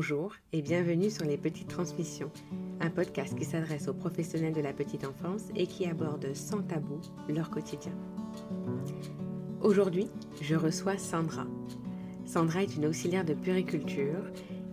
[0.00, 2.30] Bonjour et bienvenue sur Les Petites Transmissions,
[2.80, 7.00] un podcast qui s'adresse aux professionnels de la petite enfance et qui aborde sans tabou
[7.28, 7.90] leur quotidien.
[9.60, 10.06] Aujourd'hui,
[10.40, 11.48] je reçois Sandra.
[12.26, 14.22] Sandra est une auxiliaire de puriculture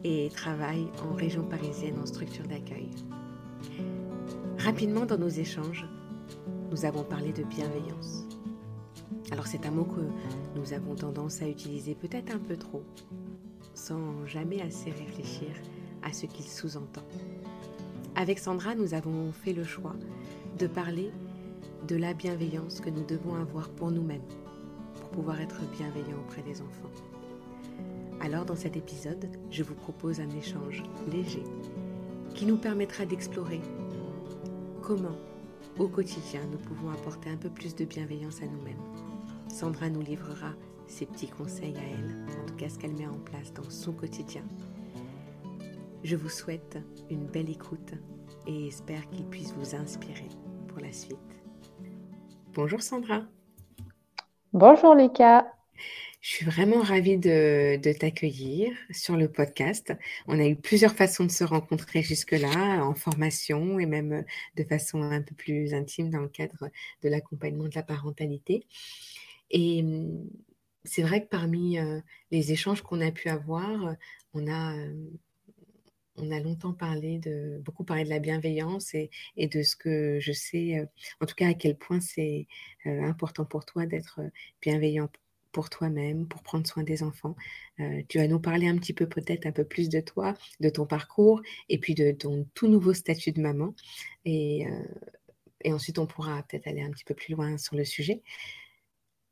[0.03, 2.91] et travaille en région parisienne en structure d'accueil.
[4.59, 5.87] Rapidement dans nos échanges,
[6.69, 8.27] nous avons parlé de bienveillance.
[9.31, 10.01] Alors c'est un mot que
[10.55, 12.83] nous avons tendance à utiliser peut-être un peu trop,
[13.85, 15.49] sans jamais assez réfléchir
[16.01, 17.03] à ce qu'il sous-entend.
[18.15, 19.95] Avec Sandra, nous avons fait le choix
[20.57, 21.11] de parler
[21.87, 24.25] de la bienveillance que nous devons avoir pour nous-mêmes,
[24.99, 26.89] pour pouvoir être bienveillants auprès des enfants.
[28.21, 31.43] Alors dans cet épisode, je vous propose un échange léger
[32.33, 33.61] qui nous permettra d'explorer
[34.81, 35.17] comment,
[35.77, 38.81] au quotidien, nous pouvons apporter un peu plus de bienveillance à nous-mêmes.
[39.47, 40.53] Sandra nous livrera
[40.87, 43.93] ses petits conseils à elle, en tout cas ce qu'elle met en place dans son
[43.93, 44.43] quotidien.
[46.03, 46.77] Je vous souhaite
[47.09, 47.93] une belle écoute
[48.47, 50.29] et espère qu'il puisse vous inspirer
[50.67, 51.17] pour la suite.
[52.53, 53.23] Bonjour Sandra.
[54.53, 55.45] Bonjour Lucas.
[56.21, 59.93] Je suis vraiment ravie de, de t'accueillir sur le podcast.
[60.27, 65.03] On a eu plusieurs façons de se rencontrer jusque-là, en formation et même de façon
[65.03, 66.69] un peu plus intime dans le cadre
[67.03, 68.65] de l'accompagnement de la parentalité.
[69.51, 69.83] Et
[70.85, 71.77] c'est vrai que parmi
[72.31, 73.95] les échanges qu'on a pu avoir,
[74.33, 74.75] on a,
[76.17, 80.19] on a longtemps parlé de, beaucoup parlé de la bienveillance et, et de ce que
[80.19, 80.87] je sais,
[81.21, 82.47] en tout cas à quel point c'est
[82.85, 84.21] important pour toi d'être
[84.61, 85.09] bienveillant
[85.51, 87.35] pour toi-même, pour prendre soin des enfants.
[88.09, 90.85] tu vas nous parler un petit peu peut-être un peu plus de toi, de ton
[90.85, 93.73] parcours et puis de ton tout nouveau statut de maman.
[94.25, 94.67] Et,
[95.65, 98.21] et ensuite, on pourra peut-être aller un petit peu plus loin sur le sujet.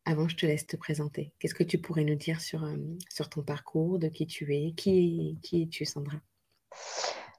[0.06, 1.32] Avant, je te laisse te présenter.
[1.40, 2.76] Qu'est-ce que tu pourrais nous dire sur, euh,
[3.10, 6.18] sur ton parcours, de qui tu es Qui, qui es-tu, Sandra?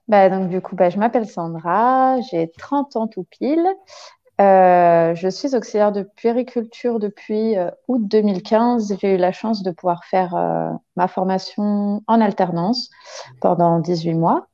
[0.09, 3.67] Bah, donc, Du coup, bah, je m'appelle Sandra, j'ai 30 ans tout pile.
[4.41, 8.97] Euh, je suis auxiliaire de puériculture depuis euh, août 2015.
[8.99, 10.35] J'ai eu la chance de pouvoir faire
[10.97, 12.89] ma formation en alternance
[13.41, 14.49] pendant 18 mois.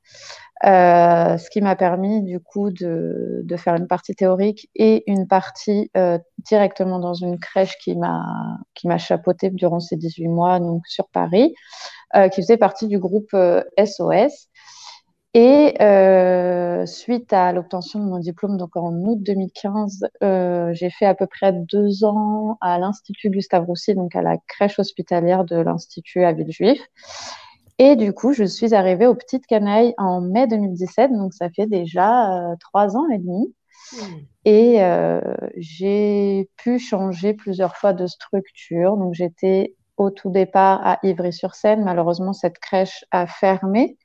[0.66, 5.91] Euh, ce qui m'a permis du coup de, faire une partie théorique et une partie
[5.97, 8.26] euh, directement dans une crèche qui m'a
[8.75, 11.54] qui m'a chapeauté durant ces 18 mois donc sur Paris,
[12.15, 13.34] euh, qui faisait partie du groupe
[13.78, 14.48] SOS.
[15.32, 15.75] Et
[16.87, 20.09] suite à l'obtention de mon diplôme, donc en août 2015,
[20.72, 24.78] j'ai fait à peu près deux ans à l'Institut Gustave Roussy, donc à la crèche
[24.78, 26.81] hospitalière de l'Institut à Villejuif.
[27.83, 31.65] Et du coup, je suis arrivée aux Petites Canailles en mai 2017, donc ça fait
[31.65, 33.55] déjà euh, trois ans et demi.
[33.95, 34.17] Hmm.
[34.45, 35.23] Et euh,
[35.57, 38.99] j'ai pu changer plusieurs fois de structure.
[38.99, 41.83] Donc j'étais au tout départ à Ivry-sur-Seine.
[41.83, 43.97] Malheureusement, cette crèche a fermé.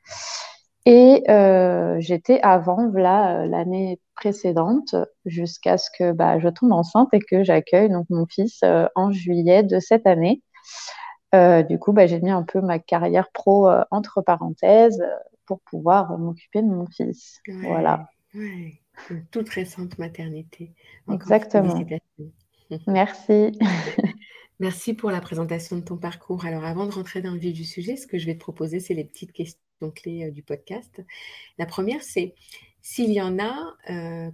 [0.86, 7.20] Et euh, j'étais avant, voilà, l'année précédente, jusqu'à ce que bah, je tombe enceinte et
[7.20, 8.62] que j'accueille donc mon fils
[8.96, 10.42] en juillet de cette année.
[11.36, 15.16] Euh, du coup, bah, j'ai mis un peu ma carrière pro euh, entre parenthèses euh,
[15.46, 17.42] pour pouvoir m'occuper de mon fils.
[17.48, 18.10] voilà.
[18.34, 20.74] Une toute récente maternité.
[21.12, 21.86] Exactement.
[22.88, 23.58] Merci.
[24.60, 26.46] Merci pour la présentation de ton parcours.
[26.46, 28.80] Alors, avant de rentrer dans le vif du sujet, ce que je vais te proposer,
[28.80, 29.60] c'est les petites questions
[29.94, 31.04] clés du podcast.
[31.58, 32.36] La première, c'est
[32.82, 33.74] s'il y en a,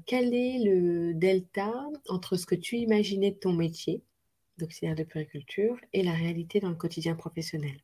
[0.06, 1.74] quel est le delta
[2.08, 4.04] entre ce que tu imaginais de ton métier
[4.58, 7.78] d'auxiliaire de périculture et la réalité dans le quotidien professionnel.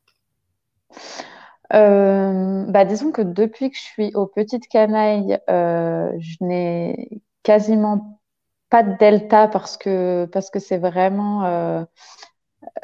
[1.74, 8.20] Euh, bah, Disons que depuis que je suis aux petites canailles, euh, je n'ai quasiment
[8.70, 11.84] pas de delta parce que parce que c'est vraiment euh,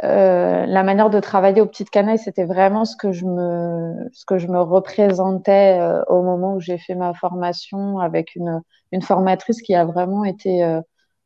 [0.02, 4.38] la manière de travailler aux petites canailles, c'était vraiment ce que je me ce que
[4.38, 8.62] je me représentais au moment où j'ai fait ma formation avec une
[8.92, 10.62] une formatrice qui a vraiment été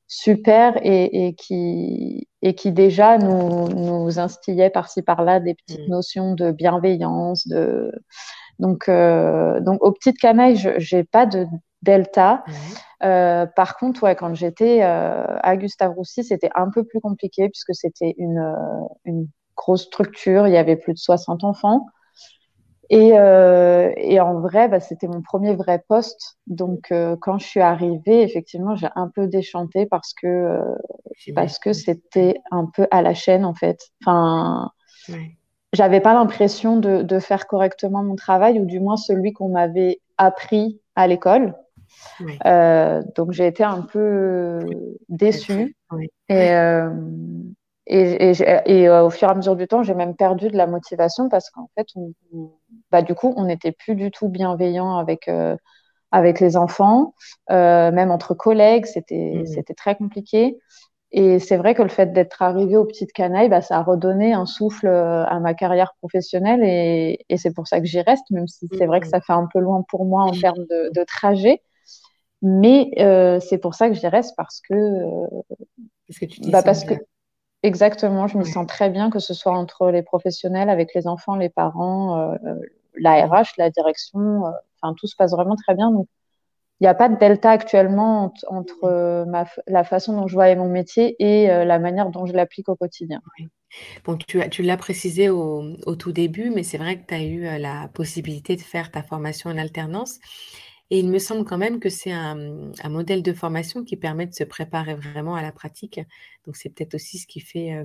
[0.09, 5.91] super et, qui, et qui déjà nous, nous instillait par-ci par-là des petites mm.
[5.91, 7.47] notions de bienveillance.
[7.47, 7.93] De...
[8.59, 11.47] Donc, euh, donc aux petites canailles, je n'ai pas de
[11.83, 12.43] delta.
[13.05, 17.49] Euh, par contre, ouais, quand j'étais euh, à Gustave Roussy, c'était un peu plus compliqué
[17.51, 18.55] puisque c'était une,
[19.05, 20.49] une grosse structure.
[20.49, 21.87] Il y avait plus de 60 enfants.
[22.91, 26.39] Et, euh, et, en vrai, bah, c'était mon premier vrai poste.
[26.47, 30.75] Donc, euh, quand je suis arrivée, effectivement, j'ai un peu déchanté parce que euh,
[31.35, 33.79] parce que c'était un peu à la chaîne en fait.
[34.03, 34.71] Enfin,
[35.11, 35.37] ouais.
[35.75, 40.01] j'avais pas l'impression de, de, faire correctement mon travail ou du moins celui qu'on m'avait
[40.17, 41.55] appris à l'école.
[42.21, 43.03] Ouais.
[43.17, 44.61] Donc, j'ai été un peu
[45.11, 45.77] déçue.
[45.91, 46.09] Ouais.
[46.31, 46.53] Et,
[47.87, 50.67] et, et, et, au fur et à mesure du temps, j'ai même perdu de la
[50.67, 52.13] motivation parce qu'en fait, on,
[52.91, 55.31] bah, du coup, on n'était plus du tout bienveillant avec,
[56.11, 57.15] avec les enfants,
[57.51, 59.75] même entre collègues, c'était mmh.
[59.77, 60.59] très compliqué.
[61.11, 64.35] Et c'est vrai que le fait d'être arrivé aux petites canailles, bah, ça a redonné
[64.35, 68.31] un souffle euh, à ma carrière professionnelle et, et c'est pour ça que j'y reste,
[68.31, 69.11] même si c'est vrai que mm.
[69.11, 71.63] ça fait un peu loin pour moi en termes de, de trajet.
[72.43, 74.75] Mais euh, c'est pour ça que j'y reste parce que.
[74.75, 75.27] Euh,
[76.07, 76.95] parce que tu bah parce que
[77.65, 81.35] Exactement, je me sens très bien, que ce soit entre les professionnels, avec les enfants,
[81.35, 82.55] les parents, euh,
[82.99, 84.43] la RH, la direction,
[84.81, 85.91] enfin tout se passe vraiment très bien.
[85.91, 86.09] Donc
[86.81, 89.25] il n'y a pas de delta actuellement entre euh,
[89.67, 92.77] la façon dont je vois mon métier et euh, la manière dont je l'applique au
[92.77, 93.21] quotidien.
[94.05, 97.47] Bon, tu, tu l'as précisé au, tout début, mais c'est vrai que tu as eu
[97.47, 100.21] euh, la possibilité de faire ta formation en alternance.
[100.91, 102.37] Et il me semble quand même que c'est un,
[102.89, 106.01] modèle de formation qui permet de se préparer vraiment à la pratique.
[106.47, 107.77] Donc, c'est peut-être aussi ce qui fait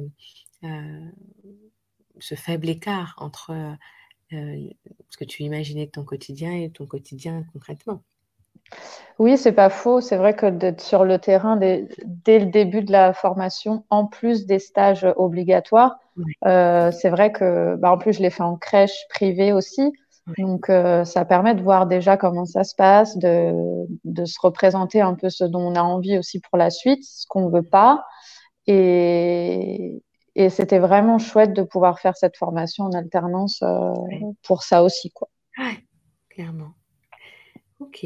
[2.19, 3.51] ce faible écart entre
[5.10, 8.02] ce que tu imaginais de ton quotidien et ton quotidien concrètement.
[9.20, 10.02] Oui, c'est pas faux.
[10.02, 11.88] C'est vrai que d'être sur le terrain dès,
[12.28, 15.98] le début de la formation, en plus des stages obligatoires,
[16.46, 19.94] euh, c'est vrai que, bah, en plus, je l'ai fait en crèche privée aussi.
[20.38, 23.86] Donc, euh, ça permet de voir déjà comment ça se passe, de,
[24.26, 27.50] se représenter un peu ce dont on a envie aussi pour la suite, ce qu'on
[27.50, 28.06] veut pas.
[28.68, 30.02] Et,
[30.50, 33.94] c'était vraiment chouette de pouvoir faire cette formation en alternance euh,
[34.44, 35.30] pour ça aussi, quoi.
[36.30, 36.74] clairement.
[37.80, 38.06] Ok.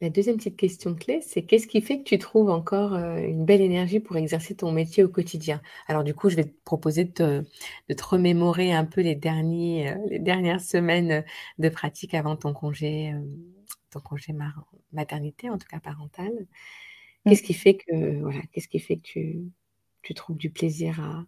[0.00, 3.44] La deuxième petite question clé, c'est qu'est-ce qui fait que tu trouves encore euh, une
[3.44, 5.60] belle énergie pour exercer ton métier au quotidien?
[5.88, 7.44] Alors du coup, je vais te proposer de
[7.88, 11.24] te, remémorer un peu les, derniers, euh, les dernières semaines
[11.58, 13.20] de pratique avant ton congé, euh,
[13.90, 14.32] ton congé
[14.92, 16.30] maternité, en tout cas parental.
[16.30, 17.30] Mmh.
[17.30, 19.40] Qu'est-ce qui fait que voilà, qu'est-ce qui fait que tu,
[20.02, 21.24] tu trouves du plaisir à,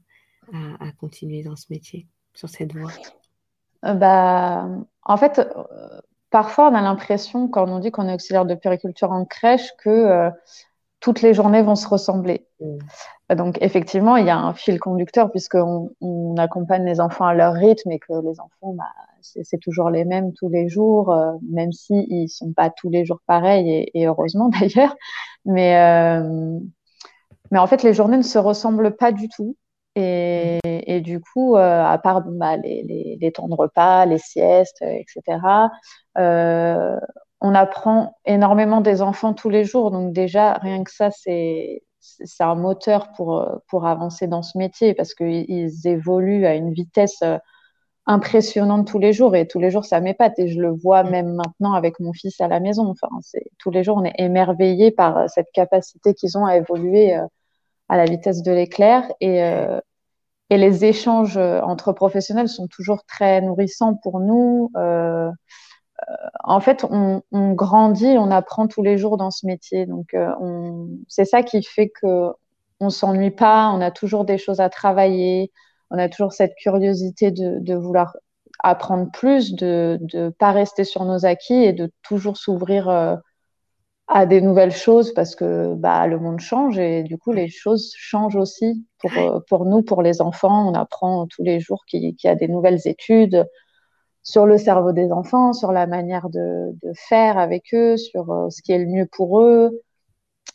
[0.52, 2.90] à, continuer dans ce métier, sur cette voie?
[3.82, 4.68] Bah,
[5.04, 5.40] en fait,
[6.30, 9.90] parfois, on a l'impression, quand on dit qu'on est auxiliaire de périculture en crèche, que
[9.90, 10.30] euh,
[11.00, 12.46] toutes les journées vont se ressembler.
[12.60, 13.34] Mm.
[13.36, 17.54] Donc, effectivement, il y a un fil conducteur puisqu'on on accompagne les enfants à leur
[17.54, 18.84] rythme et que les enfants, bah,
[19.20, 22.90] c'est toujours les mêmes tous les jours, euh, même s'ils si ne sont pas tous
[22.90, 24.96] les jours pareils, et, heureusement d'ailleurs.
[25.44, 26.58] Mais, euh,
[27.50, 29.56] mais en fait, les journées ne se ressemblent pas du tout.
[29.96, 34.18] Et, et, du coup, euh, à part bah, les, les, les, temps de repas, les
[34.18, 35.68] siestes, etc.,
[36.18, 36.96] euh,
[37.40, 39.90] on apprend énormément des enfants tous les jours.
[39.90, 41.82] Donc déjà, rien que ça, c'est
[42.40, 47.38] un moteur pour, pour avancer dans ce métier parce qu'ils évoluent à une vitesse euh,
[48.06, 51.34] impressionnante tous les jours et tous les jours ça m'épate et je le vois même
[51.34, 52.88] maintenant avec mon fils à la maison.
[52.88, 53.08] Enfin,
[53.58, 57.18] tous les jours on est émerveillé par cette capacité qu'ils ont à évoluer
[57.90, 59.80] à la vitesse de l'éclair et, euh,
[60.48, 64.70] et les échanges euh, entre professionnels sont toujours très nourrissants pour nous.
[64.76, 65.28] Euh,
[66.44, 69.86] en fait, on, on, grandit, on apprend tous les jours dans ce métier.
[69.86, 70.16] Donc,
[71.08, 72.30] c'est ça qui fait que
[72.78, 73.68] on s'ennuie pas.
[73.74, 75.52] On a toujours des choses à travailler.
[75.90, 78.16] On a toujours cette curiosité de, de vouloir
[78.60, 83.20] apprendre plus, de ne pas rester sur nos acquis et de toujours s'ouvrir
[84.12, 87.92] à des nouvelles choses parce que bah, le monde change et du coup les choses
[87.96, 90.68] changent aussi pour, euh, pour nous, pour les enfants.
[90.68, 93.46] On apprend tous les jours qu'il y a des nouvelles études
[94.22, 98.50] sur le cerveau des enfants, sur la manière de, de faire avec eux, sur euh,
[98.50, 99.80] ce qui est le mieux pour eux.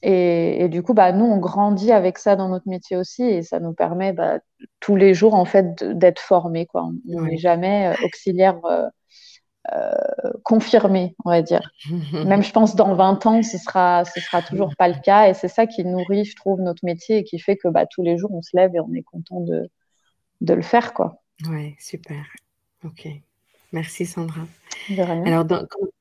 [0.02, 3.42] Et, et, du coup, bah, nous, on grandit avec ça dans notre métier aussi et
[3.42, 4.40] ça nous permet bah,
[4.80, 6.66] tous les jours en fait d'être formés.
[6.66, 6.90] Quoi.
[7.14, 8.88] On n'est jamais euh, auxiliaire euh,
[10.44, 11.72] confirmé, on va dire.
[12.14, 15.30] Même je pense dans 20 ans, ce sera, ce sera toujours pas le cas.
[15.30, 18.04] Et c'est ça qui nourrit, je trouve, notre métier et qui fait que bah, tous
[18.04, 19.70] les jours, on se lève et on est content de,
[20.42, 20.94] de le faire.
[20.94, 21.22] Quoi.
[21.50, 22.26] Ouais, super.
[22.84, 23.08] Ok.
[23.72, 24.42] Merci Sandra.
[24.98, 25.46] Alors,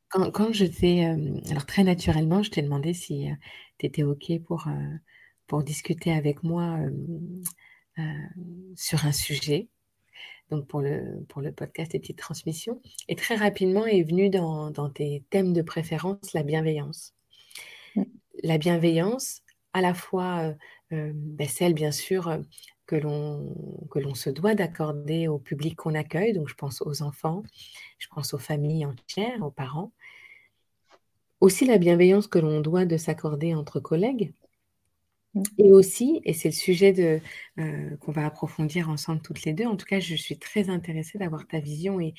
[0.09, 1.07] quand, quand, je t'ai.
[1.07, 3.35] Euh, alors, très naturellement, je t'ai demandé si euh,
[3.79, 4.69] tu étais OK pour,
[5.47, 6.79] pour discuter avec moi
[8.77, 9.69] sur un sujet
[10.51, 12.81] donc pour le, pour le podcast et petites transmissions.
[13.09, 17.15] Et très rapidement est venu dans, dans tes thèmes de préférence la bienveillance.
[17.97, 18.03] Mm.
[18.43, 20.55] La bienveillance, à la fois euh,
[20.93, 22.41] euh, ben, celle, bien sûr,
[22.87, 27.43] que l'on se doit d'accorder au public qu'on accueille, donc je pense aux enfants,
[27.99, 29.93] je pense aux familles entières, aux parents.
[31.41, 34.33] Aussi la bienveillance que l'on doit de s'accorder entre collègues.
[35.59, 37.21] Et aussi, et c'est le sujet
[37.59, 41.19] euh, qu'on va approfondir ensemble toutes les deux, en tout cas, je suis très intéressée
[41.19, 42.15] d'avoir ta vision et,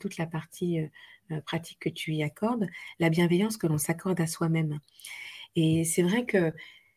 [0.00, 0.86] toute la partie euh,
[1.32, 2.66] euh, pratique que tu y accordes,
[3.00, 4.78] la bienveillance que l'on s'accorde à soi-même.
[5.56, 6.52] Et c'est vrai que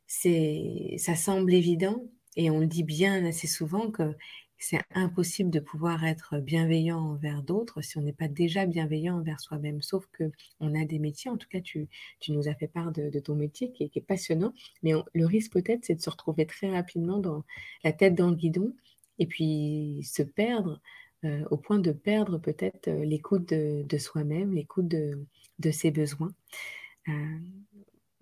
[0.07, 2.03] ça semble évident,
[2.35, 4.15] et on le dit bien assez souvent, que
[4.63, 9.39] c'est impossible de pouvoir être bienveillant envers d'autres si on n'est pas déjà bienveillant envers
[9.39, 9.81] soi-même.
[9.81, 11.89] Sauf que on a des métiers, en tout cas, tu,
[12.29, 14.53] nous as fait part de, ton métier qui est, passionnant,
[14.83, 17.43] mais le risque peut-être, c'est de se retrouver très rapidement dans
[17.83, 18.75] la tête dans le guidon
[19.17, 20.79] et puis se perdre
[21.25, 26.33] euh, au point de perdre peut-être euh, l'écoute de, soi-même, l'écoute de, ses besoins.
[27.09, 27.39] Euh,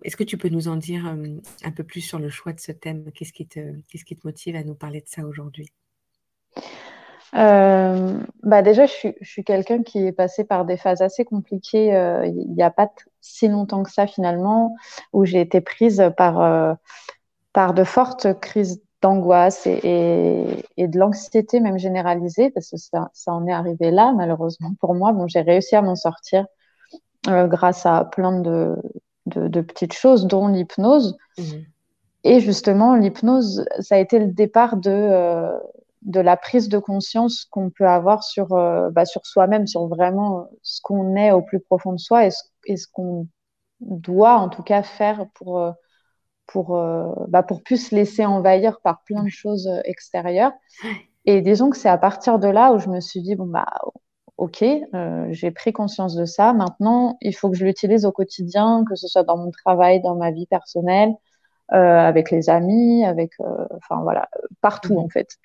[0.04, 2.72] est-ce que tu peux nous en dire un peu plus sur le choix de ce
[2.72, 3.12] thème?
[3.12, 5.70] Qu'est-ce qui, te, qu'est-ce qui te motive à nous parler de ça aujourd'hui?
[7.32, 11.88] Bah déjà, je suis, je suis quelqu'un qui est passé par des phases assez compliquées
[12.26, 12.90] il n'y a pas
[13.20, 14.74] si longtemps que ça finalement,
[15.12, 16.76] où j'ai été prise par,
[17.52, 23.32] par de fortes crises d'angoisse et, et, de l'anxiété même généralisée, parce que ça, ça,
[23.32, 25.12] en est arrivé là, malheureusement pour moi.
[25.12, 26.46] Bon, j'ai réussi à m'en sortir
[27.28, 28.76] euh, grâce à plein de,
[29.26, 31.16] de, de, petites choses, dont l'hypnose.
[31.38, 31.42] Mmh.
[32.24, 35.58] Et justement, l'hypnose, ça a été le départ de, euh,
[36.02, 40.48] de la prise de conscience qu'on peut avoir sur, euh, bah, sur soi-même, sur vraiment
[40.62, 43.28] ce qu'on est au plus profond de soi et ce, qu'on
[43.80, 45.74] doit en tout cas faire pour
[46.50, 50.52] pour, euh, bah, pour plus se laisser envahir par plein de choses euh, extérieures.
[51.24, 53.66] Et disons que c'est à partir de là où je me suis dit, bon, bah,
[54.36, 56.52] ok, euh, j'ai pris conscience de ça.
[56.52, 60.16] Maintenant, il faut que je l'utilise au quotidien, que ce soit dans mon travail, dans
[60.16, 61.14] ma vie personnelle,
[61.70, 63.32] avec les amis, avec,
[63.76, 64.28] enfin voilà,
[64.60, 65.36] partout en fait.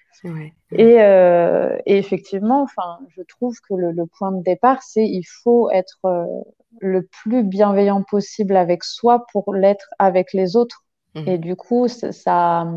[0.72, 5.70] Et, et, effectivement, enfin, je trouve que le, le point de départ, c'est il faut
[5.70, 6.00] être
[6.82, 11.38] le plus bienveillant possible avec soi pour l'être avec les autres et mhm.
[11.38, 12.68] du coup, ça,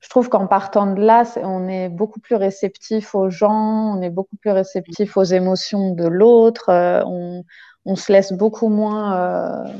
[0.00, 4.10] je trouve qu'en partant de là, on est beaucoup plus réceptif aux gens, on est
[4.10, 7.44] beaucoup plus réceptif aux émotions de l'autre, euh, on,
[7.84, 9.72] on, se laisse beaucoup moins euh,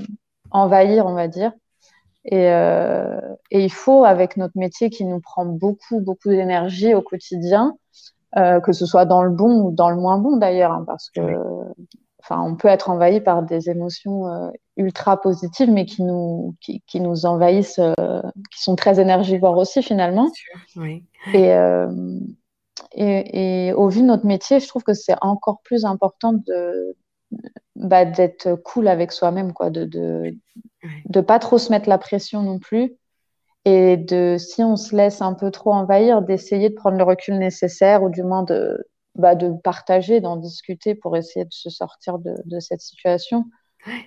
[0.50, 1.52] envahir, on va dire.
[2.24, 7.02] Et, euh, et, il faut, avec notre métier qui nous prend beaucoup, beaucoup d'énergie au
[7.02, 7.76] quotidien,
[8.36, 11.10] euh, que ce soit dans le bon ou dans le moins bon d'ailleurs, hein, parce
[11.10, 11.20] que
[12.20, 16.82] enfin, on peut être envahi par des émotions euh, ultra positives, mais qui nous, qui,
[16.86, 17.80] qui nous envahissent,
[18.52, 20.30] qui sont très énergivores aussi finalement.
[20.76, 21.04] Oui.
[21.34, 21.50] Et,
[22.94, 26.96] et, et, au vu de notre métier, je trouve que c'est encore plus important de
[27.76, 30.36] bah, d'être cool avec soi-même, quoi, de de,
[31.08, 32.96] de pas trop se mettre la pression non plus.
[33.64, 37.38] Et de, si on se laisse un peu trop envahir, d'essayer de prendre le recul
[37.38, 38.84] nécessaire ou du moins de,
[39.14, 43.44] bah, de partager, d'en discuter pour essayer de se sortir de, de cette situation.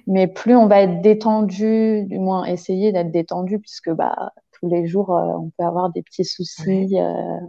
[0.08, 4.88] Mais plus on va être détendu, du moins essayer d'être détendu, puisque bah, tous les
[4.88, 7.40] jours, euh, on peut avoir des petits soucis, euh,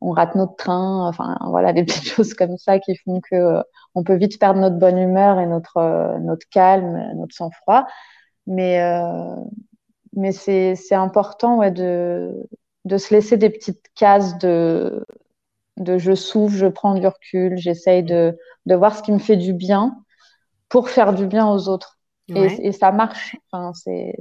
[0.00, 3.62] on rate notre train, enfin voilà, des petites choses comme ça qui font que euh,
[3.94, 7.86] on peut vite perdre notre bonne humeur et notre, notre calme, notre sang-froid.
[8.46, 8.80] Mais,
[10.14, 12.32] mais c'est important ouais, de,
[12.84, 15.04] de se laisser des petites cases de,
[15.76, 19.36] de je souffle, je prends du recul, j'essaye de, de, voir ce qui me fait
[19.36, 19.96] du bien
[20.68, 21.98] pour faire du bien aux autres.
[22.28, 23.36] Et, ça marche.
[23.52, 24.14] Enfin, c'est,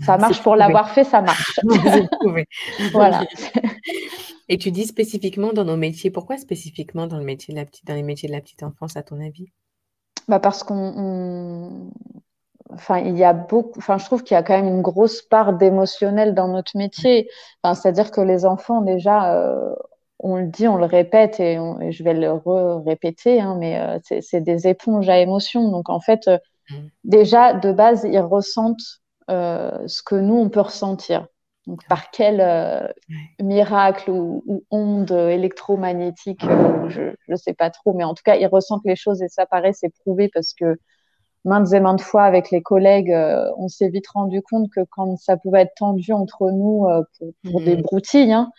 [0.00, 1.60] ça marche pour l'avoir fait, ça marche.
[2.92, 3.24] voilà.
[4.52, 7.86] Et tu dis spécifiquement dans nos métiers, pourquoi spécifiquement dans, le métier de la petite,
[7.86, 9.46] dans les métiers de la petite enfance, à ton avis?
[10.28, 11.90] Bah Parce qu'on.
[12.68, 13.78] Enfin, il y a beaucoup.
[13.78, 17.30] Enfin, je trouve qu'il y a quand même une grosse part d'émotionnel dans notre métier.
[17.62, 19.74] Enfin, c'est-à-dire que les enfants, déjà, euh,
[20.18, 21.56] on le dit, on le répète et,
[21.90, 22.32] je vais le
[22.84, 25.70] répéter, hein, mais euh, c'est des éponges à émotions.
[25.70, 26.36] Donc en fait, euh,
[26.68, 26.74] mmh.
[27.04, 31.26] déjà de base, ils ressentent ce que nous on peut ressentir.
[31.66, 32.92] Donc par quel
[33.40, 36.44] miracle ou, onde électromagnétique,
[36.88, 39.46] je ne sais pas trop, mais en tout cas, ils ressentent les choses et ça
[39.46, 40.76] paraît, c'est prouvé parce que
[41.44, 43.14] maintes et maintes fois avec les collègues,
[43.56, 46.86] on s'est vite rendu compte que quand ça pouvait être tendu entre nous
[47.44, 47.82] pour, des mmh.
[47.82, 48.50] broutilles, hein,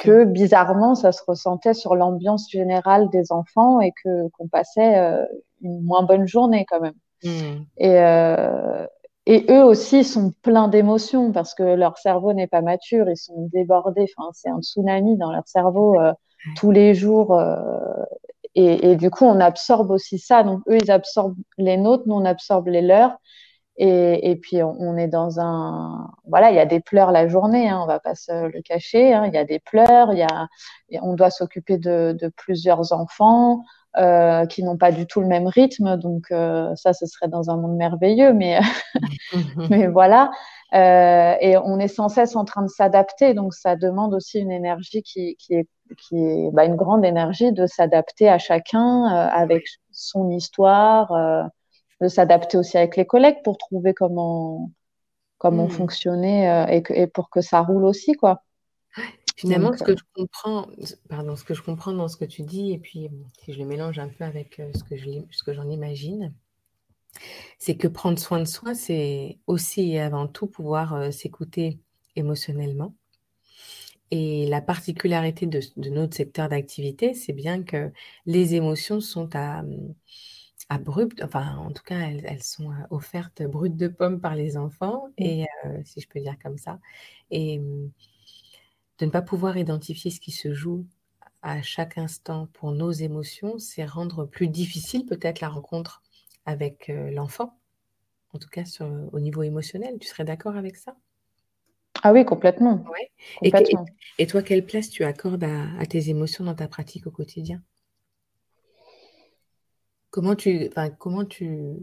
[0.00, 5.24] que bizarrement, ça se ressentait sur l'ambiance générale des enfants et que qu'on passait euh,
[5.62, 6.94] une moins bonne journée quand même.
[7.22, 7.64] Hmm.
[7.76, 8.86] Et, euh,
[9.30, 13.48] et eux aussi sont pleins d'émotions parce que leur cerveau n'est pas mature, ils sont
[13.52, 14.06] débordés.
[14.16, 16.12] Enfin, c'est un tsunami dans leur cerveau euh,
[16.56, 17.38] tous les jours.
[17.38, 17.54] Euh,
[18.56, 20.42] et, et, du coup, on absorbe aussi ça.
[20.42, 23.18] Donc, eux, ils absorbent les nôtres, nous, on absorbe les leurs.
[23.76, 27.68] Et, et, puis on, est dans un voilà, il y a des pleurs la journée,
[27.68, 29.14] hein, on va pas se le cacher.
[29.14, 30.48] Hein, il y a des pleurs, il y a,
[31.02, 33.62] on doit s'occuper de, de, plusieurs enfants
[33.96, 37.50] euh, qui n'ont pas du tout le même rythme, donc euh, ça, ce serait dans
[37.50, 38.60] un monde merveilleux, mais
[39.70, 40.30] mais voilà.
[40.72, 44.52] Euh, et on est sans cesse en train de s'adapter, donc ça demande aussi une
[44.52, 49.28] énergie qui, qui est qui est bah, une grande énergie de s'adapter à chacun euh,
[49.30, 51.42] avec son histoire euh,
[52.00, 54.70] de s'adapter aussi avec les collègues pour trouver comment
[55.38, 55.70] comment hmm.
[55.70, 58.42] fonctionner euh, et, et, pour que ça roule aussi quoi.
[59.40, 60.68] Finalement, ce que je comprends,
[61.08, 63.08] pardon, ce que je comprends dans ce que tu dis, et puis
[63.42, 64.96] si je le mélange un peu avec ce que
[65.30, 66.34] ce que j'en imagine,
[67.58, 71.80] c'est que prendre soin de soi, c'est aussi et avant tout pouvoir s'écouter
[72.16, 72.94] émotionnellement.
[74.10, 77.90] Et la particularité de, notre secteur d'activité, c'est bien que
[78.26, 79.62] les émotions sont à,
[80.68, 85.22] abruptes, enfin en tout cas elles, sont offertes brutes de pommes par les enfants, mmh.
[85.24, 85.46] et
[85.86, 86.78] si je peux dire comme ça,
[87.30, 87.58] et
[89.00, 90.86] de ne pas pouvoir identifier ce qui se joue
[91.42, 96.02] à chaque instant pour nos émotions, c'est rendre plus difficile peut-être la rencontre
[96.44, 97.58] avec l'enfant,
[98.34, 98.64] en tout cas
[99.12, 99.98] au niveau émotionnel.
[99.98, 100.96] Tu serais d'accord avec ça?
[102.02, 102.84] Ah oui, complètement.
[104.18, 107.62] Et, toi, quelle place tu accordes à, tes émotions dans ta pratique au quotidien?
[110.10, 111.76] Comment tu, enfin, comment tu,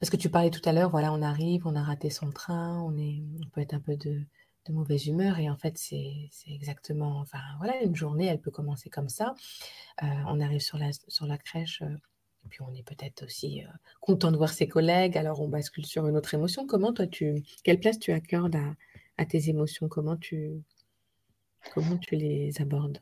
[0.00, 2.80] parce que tu parlais tout à l'heure, voilà, on arrive, on a raté son train,
[2.82, 4.22] on est, on peut être un peu de,
[4.72, 9.08] mauvaise humeur et en fait c'est exactement, enfin voilà, une journée, elle peut commencer comme
[9.08, 9.34] ça.
[10.02, 11.82] on arrive sur la, sur la crèche,
[12.48, 13.62] puis on est peut-être aussi
[14.00, 16.66] content de voir ses collègues, alors on bascule sur une autre émotion.
[16.66, 18.56] Comment toi, tu, quelle place tu accordes
[19.16, 19.88] à, tes émotions?
[19.88, 20.62] Comment tu,
[21.74, 22.98] comment tu les abordes?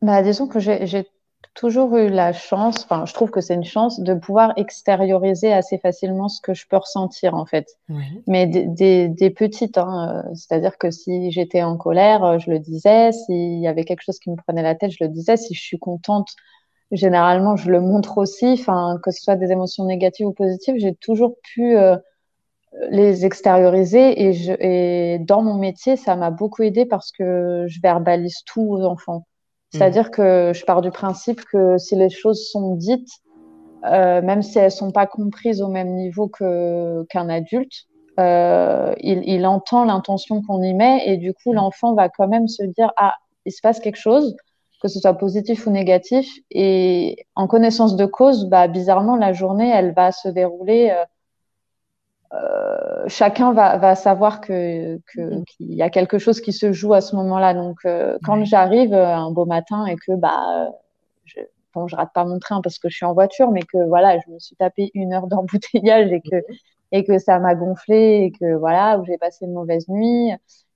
[0.00, 1.06] Bah, Disons que j'ai
[1.54, 5.78] toujours eu la chance, enfin je trouve que c'est une chance de pouvoir extérioriser assez
[5.78, 7.66] facilement ce que je peux ressentir en fait.
[8.26, 13.58] Mais des, des, petites, hein, c'est-à-dire que si j'étais en colère, je le disais, s'il
[13.58, 15.78] y avait quelque chose qui me prenait la tête, je le disais, si je suis
[15.78, 16.28] contente
[16.92, 20.94] généralement, je le montre aussi, enfin, que ce soit des émotions négatives ou positives, j'ai
[20.94, 21.96] toujours pu euh,
[22.90, 27.80] les extérioriser et, je, et dans mon métier, ça m'a beaucoup aidé parce que je
[27.80, 29.26] verbalise tout aux enfants.
[29.70, 30.10] C'est-à-dire mmh.
[30.10, 33.10] que je pars du principe que si les choses sont dites,
[33.84, 37.86] euh, même si elles sont pas comprises au même niveau que qu'un adulte,
[38.18, 41.56] euh, il, il, entend l'intention qu'on y met et du coup mmh.
[41.56, 44.34] l'enfant va quand même se dire ah il se passe quelque chose
[44.80, 46.28] que ce soit positif ou négatif.
[46.50, 50.90] Et en connaissance de cause, bah, bizarrement, la journée, elle va se dérouler.
[50.90, 51.04] Euh,
[52.32, 55.44] euh chacun va, va savoir que mm-hmm.
[55.44, 57.54] qu'il y a quelque chose qui se joue à ce moment-là.
[57.54, 60.70] Donc, euh, quand j'arrive euh, un beau matin et que bah
[61.24, 61.40] je,
[61.74, 64.18] bon, je rate pas mon train parce que je suis en voiture, mais que voilà,
[64.18, 66.58] je me suis tapé une heure d'embouteillage et que mm-hmm.
[66.92, 70.32] et que ça m'a gonflé et que voilà, où j'ai passé une mauvaise nuit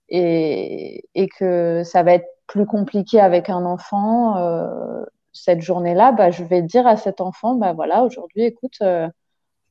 [0.09, 6.31] et, et que ça va être plus compliqué avec un enfant euh, cette journée-là, bah,
[6.31, 9.09] je vais dire à cet enfant, bah voilà, aujourd'hui, écoute, euh,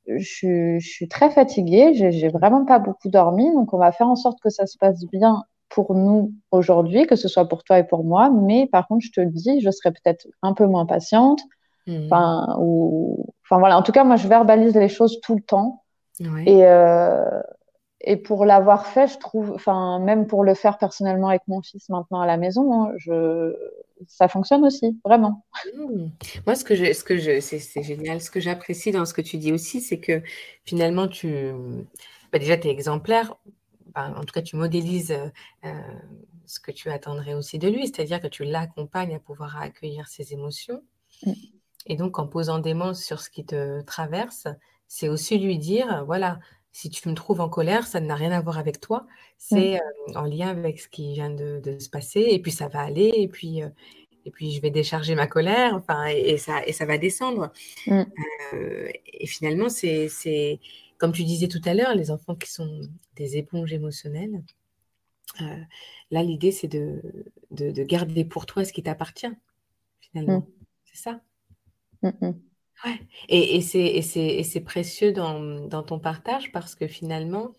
[0.08, 4.16] je, je, suis très fatiguée, j'ai vraiment pas beaucoup dormi, donc on va faire en
[4.16, 7.84] sorte que ça se passe bien pour nous aujourd'hui, que ce soit pour toi et
[7.84, 10.86] pour moi, mais par contre, je te le dis, je serai peut-être un peu moins
[10.86, 11.42] patiente.
[11.88, 12.06] Mmh.
[12.06, 15.84] Enfin, ou, enfin voilà, en tout cas, moi, je verbalise les choses tout le temps.
[16.46, 17.42] Et, euh,
[18.04, 21.90] et pour l'avoir fait, je trouve, enfin, même pour le faire personnellement avec mon fils
[21.90, 23.56] maintenant à la maison, hein, je,
[24.08, 25.46] ça fonctionne aussi, vraiment.
[25.76, 26.08] Mmh.
[26.46, 28.22] Moi, ce que je, ce que je, c'est génial.
[28.22, 30.22] Ce que j'apprécie dans ce que tu dis aussi, c'est que
[30.64, 31.52] finalement, tu,
[32.32, 33.36] bah, déjà, tu es exemplaire.
[33.96, 35.16] en tout cas, tu modélises
[35.66, 35.72] euh,
[36.46, 40.34] ce que tu attendrais aussi de lui, c'est-à-dire que tu l'accompagnes à pouvoir accueillir ses
[40.34, 40.82] émotions.
[41.26, 41.34] Mmh.
[41.88, 44.48] Et donc, en posant des mots sur ce qui te traverse,
[44.88, 46.40] c'est aussi lui dire, voilà,
[46.72, 49.06] si tu me trouves en colère, ça n'a rien à voir avec toi.
[49.38, 50.18] C'est mmh.
[50.18, 52.22] en lien avec ce qui vient de, se passer.
[52.30, 53.12] Et puis ça va aller.
[53.16, 53.62] Et puis,
[54.26, 55.76] et puis je vais décharger ma colère.
[55.76, 57.52] Enfin, et, ça, et ça va descendre.
[57.88, 58.04] Mmh.
[59.06, 60.60] et finalement, c'est, c'est,
[60.98, 62.82] comme tu disais tout à l'heure, les enfants qui sont
[63.16, 64.42] des éponges émotionnelles.
[66.10, 67.02] là, l'idée, c'est de,
[67.52, 69.34] de, garder pour toi ce qui t'appartient,
[70.00, 70.40] finalement.
[70.40, 70.66] Mmh.
[70.86, 71.22] C'est ça.
[72.86, 73.00] Ouais.
[73.30, 77.52] Et, et c'est précieux dans, dans, ton partage parce que finalement,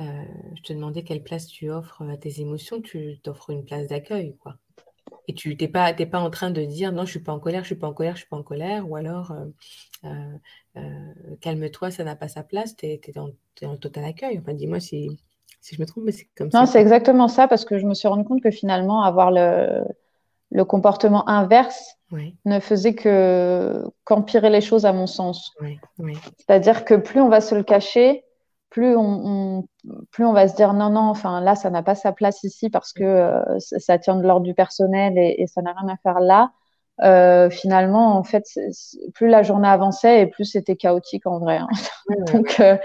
[0.00, 0.04] euh,
[0.56, 4.36] je te demandais quelle place tu offres à tes émotions, tu t'offres une place d'accueil,
[4.38, 4.56] quoi.
[5.28, 7.38] Et tu n'es pas, pas en train de dire non, je ne suis pas en
[7.38, 9.32] colère, je ne suis pas en colère, je ne suis pas en colère, ou alors
[10.04, 10.18] euh,
[10.76, 13.00] euh, calme-toi, ça n'a pas sa place, tu es,
[13.64, 14.38] en total accueil.
[14.38, 15.20] Enfin, dis-moi si,
[15.60, 16.60] si je me trompe, mais c'est comme ça.
[16.60, 19.84] Non, c'est exactement ça parce que je me suis rendu compte que finalement, avoir le,
[20.50, 21.98] le comportement inverse
[22.44, 25.52] ne faisait que qu'empirer les choses à mon sens.
[26.38, 28.24] C'est-à-dire que plus on va se le cacher,
[28.70, 29.64] plus on,
[30.10, 32.70] plus on va se dire non non enfin là ça n'a pas sa place ici
[32.70, 36.20] parce que euh, ça tient de l'ordre du personnel et, ça n'a rien à faire
[36.20, 36.52] là.
[37.02, 38.44] Euh, finalement en fait
[39.14, 41.58] plus la journée avançait et plus c'était chaotique en vrai.
[41.58, 41.68] Hein.
[42.32, 42.76] Donc euh,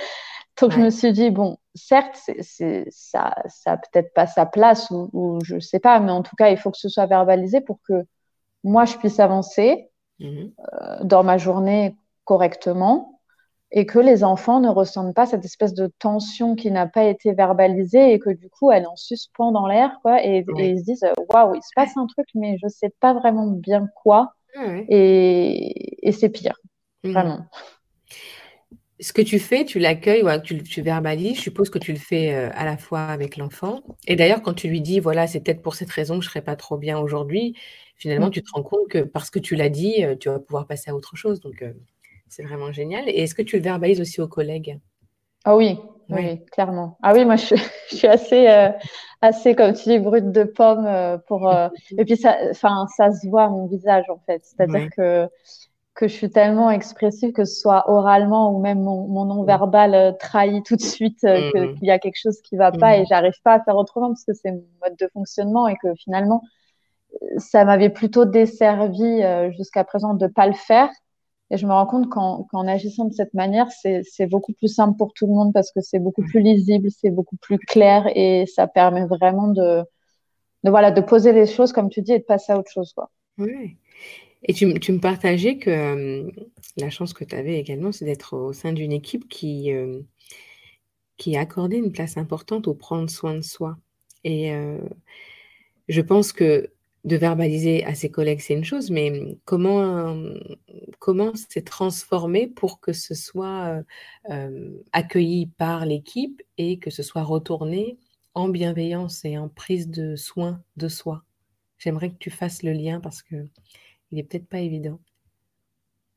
[0.59, 3.33] donc je me suis dit bon certes, c'est, ça
[3.65, 6.57] n'a peut-être pas sa place ou, je ne sais pas, mais en tout cas, il
[6.57, 8.05] faut que ce soit verbalisé pour que
[8.67, 13.21] moi, je puisse avancer mmh euh, dans ma journée correctement.
[13.71, 17.33] et que les enfants ne ressentent pas cette espèce de tension qui n'a pas été
[17.33, 21.05] verbalisée et que du coup elle en suspens dans l'air quoi et, ils se disent
[21.31, 24.33] waouh il se passe un truc mais je sais pas vraiment bien quoi
[24.89, 26.55] et, et c'est pire
[27.03, 27.11] mmh.
[27.11, 27.39] vraiment
[28.99, 31.37] ce que tu fais, tu l'accueilles ou tu, tu, verbalises.
[31.37, 33.81] Je suppose que tu le fais euh, à la fois avec l'enfant.
[34.07, 36.31] Et d'ailleurs, quand tu lui dis, voilà, c'est peut-être pour cette raison que je ne
[36.31, 37.55] serai pas trop bien aujourd'hui,
[37.97, 38.31] finalement, mmh.
[38.31, 40.91] tu te rends compte que parce que tu l'as dit, euh, tu vas pouvoir passer
[40.91, 41.39] à autre chose.
[41.39, 41.73] Donc, euh,
[42.27, 43.07] c'est vraiment génial.
[43.07, 44.79] Et est-ce que tu le verbalises aussi aux collègues?
[45.45, 45.79] Ah oui,
[46.09, 46.97] oui, clairement.
[47.03, 47.55] Ah oui, moi, je,
[47.87, 48.47] suis assez,
[49.21, 51.19] assez, comme tu dis, brute de pomme.
[51.27, 51.51] pour,
[51.97, 54.41] et puis, ça, ça se voit à mon visage, en fait.
[54.43, 55.29] C'est-à-dire que
[55.97, 60.63] que je suis tellement expressive, que ce soit oralement ou même mon, non-verbal euh, trahit
[60.63, 61.73] tout de suite euh, mm-hmm.
[61.73, 63.07] qu'il y a quelque chose qui va pas et mm-hmm.
[63.09, 66.43] j'arrive pas à faire autrement parce que c'est mon mode de fonctionnement et que finalement,
[67.37, 70.89] ça m'avait plutôt desservi euh, jusqu'à présent de pas le faire.
[71.49, 75.13] Et je me rends compte qu'en agissant de cette manière, c'est beaucoup plus simple pour
[75.13, 78.67] tout le monde parce que c'est beaucoup plus lisible, c'est beaucoup plus clair et ça
[78.67, 79.81] permet vraiment de,
[80.65, 82.91] de, voilà, de poser les choses, comme tu dis, et de passer à autre chose.
[82.91, 83.09] Quoi.
[83.37, 83.77] Oui.
[84.43, 86.31] Et tu, me partageais que euh,
[86.75, 90.01] la chance que tu avais également, c'est d'être au sein d'une équipe qui, euh,
[91.15, 93.77] qui a accordé une place importante au prendre soin de soi.
[94.25, 94.51] Et
[95.87, 96.69] je pense que
[97.05, 100.15] de verbaliser à ses collègues, c'est une chose, mais comment
[100.99, 103.81] comment c'est transformé pour que ce soit
[104.91, 107.97] accueilli par l'équipe et que ce soit retourné
[108.33, 111.23] en bienveillance et en prise de soin de soi?
[111.77, 113.47] J'aimerais que tu fasses le lien parce que
[114.11, 114.99] il est peut-être pas évident.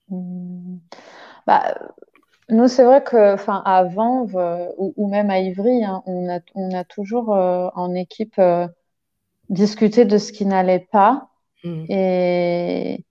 [0.09, 0.79] Hmm.
[1.47, 1.75] Bah,
[2.49, 6.73] nous, c'est vrai que, enfin, à Vanves ou, même à Ivry, hein, on, a, on
[6.75, 8.67] a toujours euh, en équipe euh,
[9.51, 11.29] discuté de ce qui n'allait pas
[11.63, 11.85] hmm.
[11.91, 13.05] et,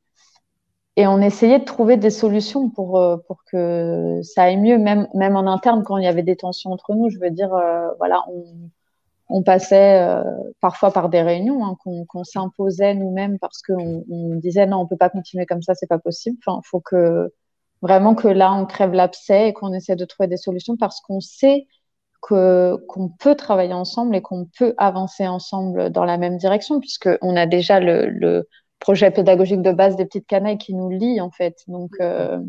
[0.96, 5.08] et on essayait de trouver des solutions pour, euh, pour que ça aille mieux, même,
[5.14, 7.10] même en interne quand il y avait des tensions entre nous.
[7.10, 7.50] Je veux dire,
[8.00, 8.72] voilà, on,
[9.30, 10.24] on passait euh,
[10.60, 14.98] parfois par des réunions hein, qu'on s'imposait nous-mêmes parce qu'on on disait non, on peut
[14.98, 16.38] pas continuer comme ça, c'est pas possible.
[16.46, 17.32] Enfin, faut que
[17.82, 21.22] vraiment que là on crève l'abcès et qu'on essaie de trouver des solutions parce qu'on
[21.22, 21.68] sait
[22.22, 27.36] qu'on peut travailler ensemble et qu'on peut avancer ensemble dans la même direction puisque on
[27.36, 28.48] a déjà le, le,
[28.80, 31.64] projet pédagogique de base des petites canailles qui nous lie en fait.
[31.68, 32.40] Donc euh,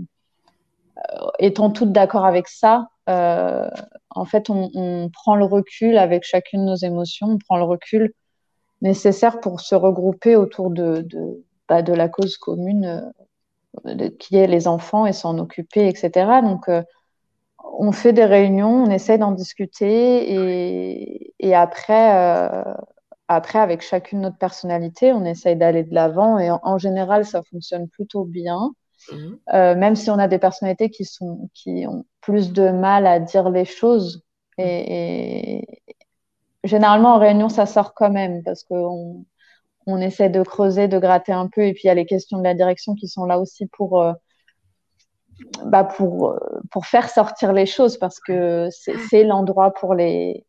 [0.98, 3.68] euh, étant toutes d'accord avec ça, euh,
[4.10, 8.12] en fait, on, prend le recul avec chacune de nos émotions, on prend le recul
[8.82, 13.12] nécessaire pour se regrouper autour de, de, bah, la cause commune
[13.86, 16.40] euh, qui est les enfants et s'en occuper, etc.
[16.42, 16.68] Donc,
[17.64, 22.64] on fait des réunions, on essaie d'en discuter et, après,
[23.28, 27.88] après, avec chacune notre personnalité, on essaye d'aller de l'avant et en, général, ça fonctionne
[27.88, 28.72] plutôt bien.
[29.12, 29.38] Mhm.
[29.54, 33.18] Euh, même si on a des personnalités qui, sont, qui ont plus de mal à
[33.18, 34.22] dire les choses.
[34.58, 35.66] Et,
[36.64, 39.24] généralement, en réunion, ça sort quand même parce qu'on
[39.86, 41.62] on essaie de creuser, de gratter un peu.
[41.62, 44.02] Et puis, il y a les questions de la direction qui sont là aussi pour,
[44.02, 44.12] euh,
[45.64, 46.38] bah pour,
[46.70, 48.68] pour faire sortir les choses parce que
[49.08, 50.44] c'est l'endroit pour les,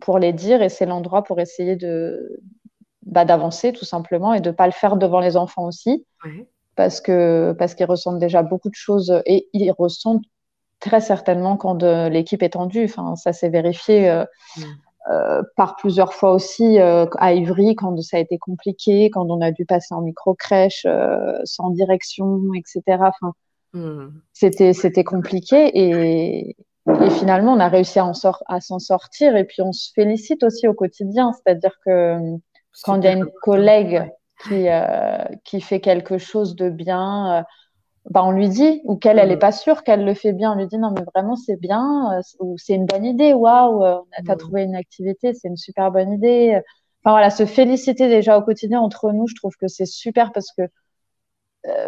[0.00, 2.40] pour les dire et c'est l'endroit pour essayer de
[3.06, 6.04] bah, d'avancer tout simplement et de ne pas le faire devant les enfants aussi
[6.76, 10.24] parce que parce qu'ils ressentent déjà beaucoup de choses et ils ressentent
[10.80, 12.84] très certainement quand l'équipe est tendue.
[12.84, 14.24] Enfin, ça s'est vérifié euh,
[15.10, 19.40] euh, par plusieurs fois aussi euh, à Ivry quand ça a été compliqué, quand on
[19.40, 20.86] a dû passer en micro crèche
[21.44, 22.82] sans direction, etc.
[23.00, 23.32] Enfin,
[23.74, 24.08] mm.
[24.32, 26.56] c'était c'était compliqué et,
[26.86, 28.10] et finalement on a réussi à,
[28.46, 32.18] à s'en sortir et puis on se félicite aussi au quotidien, c'est-à-dire que
[32.82, 34.10] quand il y a une collègue
[34.42, 37.42] qui, euh, qui fait quelque chose de bien, euh,
[38.10, 39.40] bah, on lui dit, ou qu'elle, elle n'est mm.
[39.40, 42.20] pas sûre qu'elle le fait bien, on lui dit non, mais vraiment, c'est bien, euh,
[42.40, 44.38] ou c'est une bonne idée, waouh, tu as mm.
[44.38, 46.60] trouvé une activité, c'est une super bonne idée.
[47.02, 50.52] Enfin voilà, se féliciter déjà au quotidien entre nous, je trouve que c'est super parce
[50.56, 50.62] que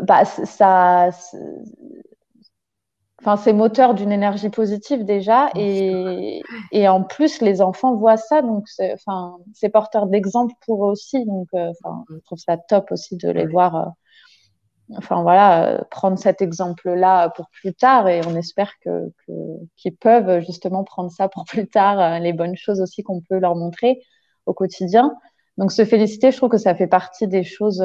[0.02, 1.10] bah, ça,
[3.20, 8.42] Enfin, c'est moteur d'une énergie positive déjà, et, et, en plus les enfants voient ça,
[8.42, 12.58] donc c'est, enfin, c'est porteur d'exemple pour eux aussi, donc euh, enfin, je trouve ça
[12.58, 13.74] top aussi de les voir.
[13.74, 19.32] Euh, enfin voilà, euh, prendre cet exemple-là pour plus tard, et on espère que, que
[19.76, 23.56] qu'ils peuvent justement prendre ça pour plus tard, les bonnes choses aussi qu'on peut leur
[23.56, 24.02] montrer
[24.44, 25.16] au quotidien.
[25.58, 27.84] Donc se féliciter, je trouve que ça fait partie des choses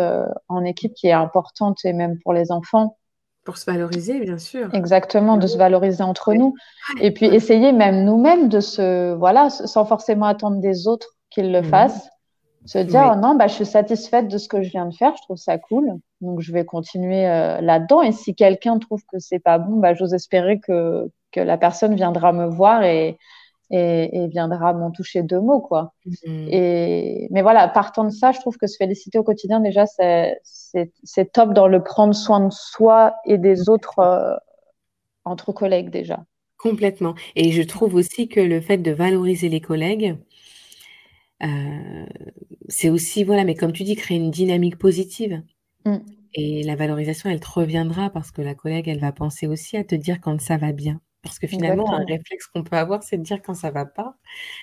[0.50, 2.98] en équipe qui est importante et même pour les enfants
[3.44, 4.74] pour se valoriser, bien sûr.
[4.74, 6.54] Exactement, de se valoriser entre nous.
[7.00, 11.64] Et puis essayer même nous-mêmes de se, voilà, sans forcément attendre des autres qu'ils le
[11.64, 12.08] fassent,
[12.66, 15.16] se dire, oh non, bah, je suis satisfaite de ce que je viens de faire,
[15.18, 15.92] je trouve ça cool.
[16.22, 18.04] Donc, je vais continuer là-dedans.
[18.04, 21.96] Et si quelqu'un trouve que c'est pas bon, bah, j'ose espérer que, que la personne
[21.96, 23.18] viendra me voir et,
[23.72, 25.94] et, viendra m'en toucher deux mots, quoi.
[26.06, 26.48] Mhm.
[26.50, 31.32] Et, mais voilà, partant de ça, je trouve que se féliciter au quotidien, déjà, c'est
[31.32, 34.36] top dans le prendre soin de soi et des autres euh,
[35.26, 36.24] entre collègues, déjà.
[36.58, 37.16] Complètement.
[37.36, 40.16] Et je trouve aussi que le fait de valoriser les collègues,
[41.44, 42.06] euh,
[42.68, 45.42] c'est aussi, voilà, mais comme tu dis, créer une dynamique positive.
[45.86, 45.98] Mm.
[46.34, 49.84] Et la valorisation, elle te reviendra parce que la collègue, elle va penser aussi à
[49.84, 51.02] te dire quand ça va bien.
[51.24, 54.18] Parce que finalement, un réflexe qu'on peut avoir, c'est de dire quand ça va pas,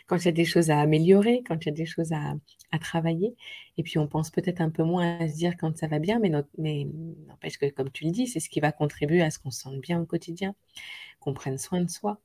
[0.09, 2.35] quand il y a des choses à améliorer, quand il y a des choses à,
[2.81, 3.37] travailler.
[3.77, 6.19] Et puis, on pense peut-être un peu moins à se dire quand ça va bien,
[6.19, 6.87] mais, mais
[7.27, 9.61] n'empêche que, comme tu le dis, c'est ce qui va contribuer à ce qu'on se
[9.61, 10.55] sente bien au quotidien,
[11.21, 12.21] qu'on prenne soin de soi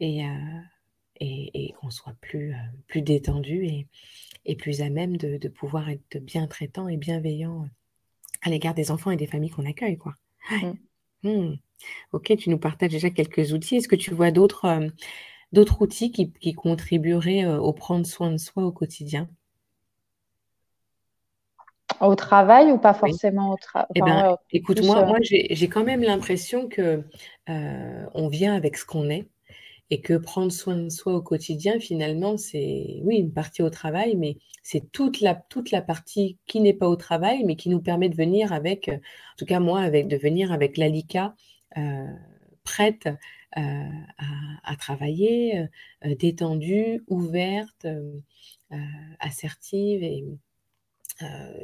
[0.00, 0.60] et, euh,
[1.20, 3.86] et, qu'on soit plus, euh, plus détendu et,
[4.44, 7.68] et, plus à même de, pouvoir être bien traitant et bienveillant
[8.42, 9.98] à l'égard des enfants et des familles qu'on accueille.
[9.98, 10.14] Quoi.
[10.50, 11.28] Mmh.
[11.28, 11.56] Mmh.
[12.12, 13.76] Ok, tu nous partages déjà quelques outils.
[13.76, 14.88] Est-ce que tu vois d'autres euh,
[15.52, 19.28] d'autres outils qui, qui contribueraient euh, au prendre soin de soi au quotidien?
[22.00, 26.02] Au travail ou pas forcément au travail Eh ben, écoute, moi, moi j'ai quand même
[26.02, 27.02] l'impression que
[27.48, 29.26] euh, on vient avec ce qu'on est
[29.90, 34.16] et que prendre soin de soi au quotidien, finalement, c'est oui une partie au travail,
[34.16, 37.80] mais c'est toute la toute la partie qui n'est pas au travail, mais qui nous
[37.80, 41.57] permet de venir avec, en tout cas moi, avec de venir avec l'ALICA euh,
[42.64, 43.08] prête
[43.56, 43.60] euh,
[44.64, 45.66] à, travailler,
[46.04, 47.86] euh, détendue, ouverte,
[49.20, 50.24] assertive et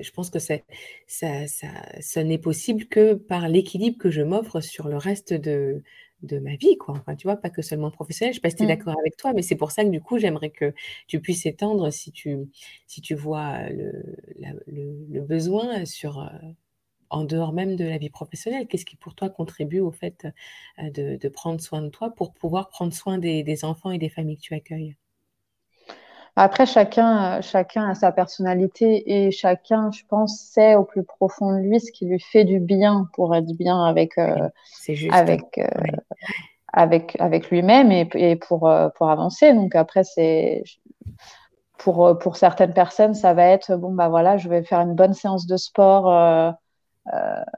[0.00, 0.54] je pense que ça,
[1.06, 5.82] ça, ça, n'est possible que par l'équilibre que je m'offre sur le reste de,
[6.22, 6.94] de ma vie, quoi.
[6.96, 8.32] Enfin, tu vois, pas que seulement professionnel.
[8.32, 8.68] Je sais pas si tu es mmh.
[8.68, 10.72] d'accord avec toi, mais c'est pour ça que du coup, j'aimerais que
[11.06, 12.38] tu puisses étendre si tu,
[12.86, 13.92] si tu vois le,
[14.66, 16.28] le, besoin sur,
[17.14, 20.26] en dehors même de la vie professionnelle Qu'est-ce qui pour toi contribue au fait
[20.78, 24.36] euh, de, prendre soin de toi pour pouvoir prendre soin des, enfants et des familles
[24.36, 24.96] que tu accueilles?
[26.36, 31.58] Après, chacun, chacun a sa personnalité et chacun, je pense, sait au plus profond de
[31.58, 34.48] lui ce qui lui fait du bien pour être bien avec, euh,
[35.12, 35.68] avec, euh,
[36.72, 39.52] avec, avec lui-même et, et, pour, pour avancer.
[39.52, 40.64] Donc après, c'est
[41.78, 45.14] pour, pour certaines personnes, ça va être bon, bah voilà, je vais faire une bonne
[45.14, 46.50] séance de sport euh,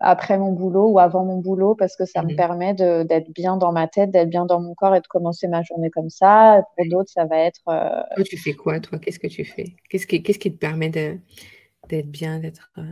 [0.00, 2.36] après mon boulot ou avant mon boulot parce que ça me mhm.
[2.36, 5.62] permet d'être bien dans ma tête, d'être bien dans mon corps et de commencer ma
[5.62, 6.62] journée comme ça.
[6.76, 7.62] Pour d'autres, ça va être.
[7.68, 8.98] Euh, tu fais quoi, toi?
[8.98, 9.76] Qu'est-ce que tu fais?
[9.88, 12.70] Qu'est-ce qui, qu'est-ce qui te permet d'être bien, d'être.
[12.78, 12.82] Euh,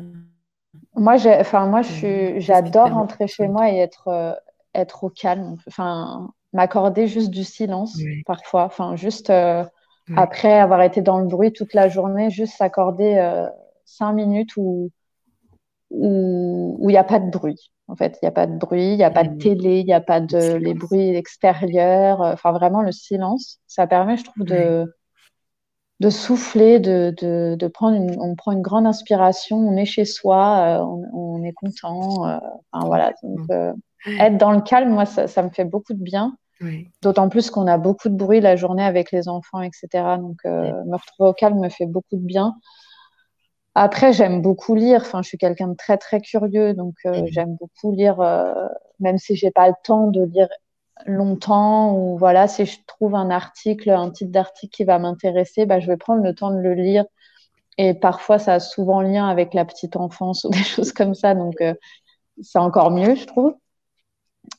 [0.94, 4.38] moi, enfin, moi, j'adore rentrer chez moi et être,
[4.74, 5.56] être au calme.
[5.66, 8.64] Enfin, m'accorder juste du silence parfois.
[8.64, 9.32] Enfin, juste
[10.16, 13.48] après avoir été dans le bruit toute la journée, juste s'accorder
[13.84, 14.90] cinq minutes ou
[15.96, 17.70] où il n'y a pas de bruit.
[17.86, 19.38] En fait, il n'y a pas de bruit, il n'y a pas de mmh.
[19.38, 22.22] télé, il n'y a pas de les bruits extérieurs.
[22.22, 23.60] Euh, enfin, vraiment le silence.
[23.66, 24.94] Ça permet, je trouve, de,
[26.00, 30.06] de souffler, de, de, de, prendre une, on prend une grande inspiration, on est chez
[30.06, 32.26] soi, euh, on, est content.
[32.26, 32.38] Euh,
[32.72, 33.12] enfin, voilà.
[33.22, 33.50] Donc,
[34.18, 36.36] être dans le calme, moi, ça, ça me fait beaucoup de bien.
[37.02, 40.16] D'autant plus qu'on a beaucoup de bruit la journée avec les enfants, etc.
[40.18, 42.54] Donc, me retrouver au calme me fait beaucoup de bien.
[43.74, 45.00] Après, j'aime beaucoup lire.
[45.02, 47.26] Enfin, je suis quelqu'un de très très curieux, donc euh, mmh.
[47.26, 48.68] j'aime beaucoup lire, euh,
[49.00, 50.48] même si j'ai pas le temps de lire
[51.06, 55.80] longtemps ou voilà, si je trouve un article, un titre d'article qui va m'intéresser, bah,
[55.80, 57.04] je vais prendre le temps de le lire.
[57.76, 61.34] Et parfois, ça a souvent lien avec la petite enfance ou des choses comme ça,
[61.34, 61.74] donc euh,
[62.42, 63.54] c'est encore mieux, je trouve.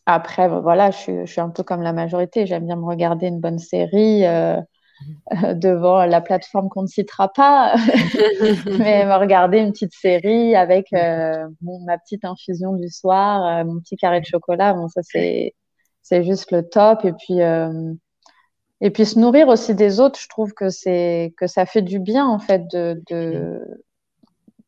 [0.05, 2.45] Après, voilà, je suis, je suis, un peu comme la majorité.
[2.47, 4.23] J'aime bien me regarder une bonne série.
[5.43, 7.75] Euh, devant la plateforme qu'on ne citera pas,
[8.79, 13.97] mais regarder une petite série avec euh, ma petite infusion du soir, euh, mon petit
[13.97, 14.73] carré de chocolat.
[14.73, 17.03] Bon, ça c'est juste le top.
[17.05, 17.39] Et puis
[18.81, 20.65] et puis se nourrir aussi des autres, je trouve que
[21.29, 23.61] que ça fait du bien en fait de de,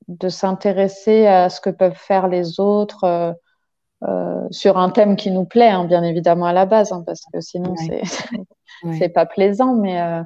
[0.08, 3.36] de s'intéresser à ce que peuvent faire les autres.
[4.52, 7.42] Sur un thème qui nous plaît, hein, bien évidemment à la base, hein, parce que
[7.42, 8.02] sinon c'est
[8.98, 10.24] c'est pas plaisant, mais, euh,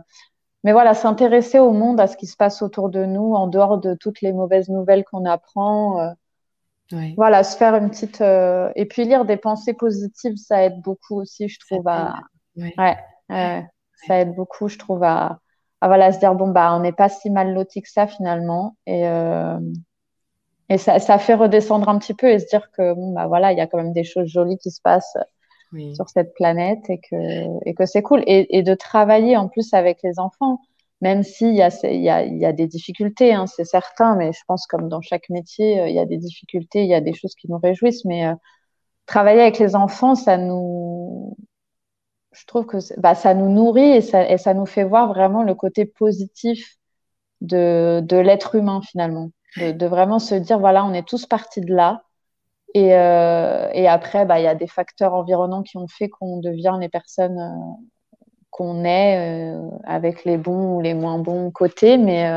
[0.63, 3.79] mais voilà, s'intéresser au monde, à ce qui se passe autour de nous, en dehors
[3.79, 5.99] de toutes les mauvaises nouvelles qu'on apprend.
[5.99, 6.09] Euh,
[7.15, 8.21] voilà, se faire une petite.
[8.21, 11.87] Euh, et puis lire des pensées positives, ça aide beaucoup aussi, je trouve.
[11.87, 12.15] À...
[12.57, 12.97] Ouais.
[13.29, 15.39] ça aide beaucoup, je trouve, à,
[15.79, 18.75] à voilà, se dire bon, bah, on n'est pas si mal loti que ça finalement.
[18.85, 19.05] Et.
[20.71, 23.51] Et ça, ça, fait redescendre un petit peu et se dire que bon bah voilà
[23.51, 25.17] il y a quand même des choses jolies qui se passent
[25.93, 27.15] sur cette planète et que,
[27.65, 28.23] et que c'est cool.
[28.25, 30.59] Et, et, de travailler en plus avec les enfants.
[31.01, 34.31] même s'il y a, il y, a, y a des difficultés, hein, c'est certain, mais
[34.33, 37.13] je pense comme dans chaque métier, il y a des difficultés, il y a des
[37.13, 38.31] choses qui nous réjouissent, mais
[39.05, 41.35] travailler avec les enfants, ça nous,
[42.31, 45.43] je trouve que bah, ça nous nourrit et ça, et ça, nous fait voir vraiment
[45.43, 46.77] le côté positif
[47.41, 49.31] de, de l'être humain finalement.
[49.57, 52.03] De, vraiment se dire, voilà, on est tous partis de là.
[52.73, 56.39] Et, euh, et après, bah, il y a des facteurs environnants qui ont fait qu'on
[56.39, 58.15] devient les personnes euh,
[58.49, 61.97] qu'on est, euh, avec les bons ou les moins bons côtés.
[61.97, 62.29] Mais,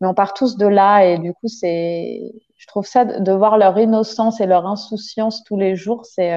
[0.00, 1.04] mais on part tous de là.
[1.06, 5.44] Et du coup, c'est, je trouve ça, de, de voir leur innocence et leur insouciance
[5.44, 6.32] tous les jours, c'est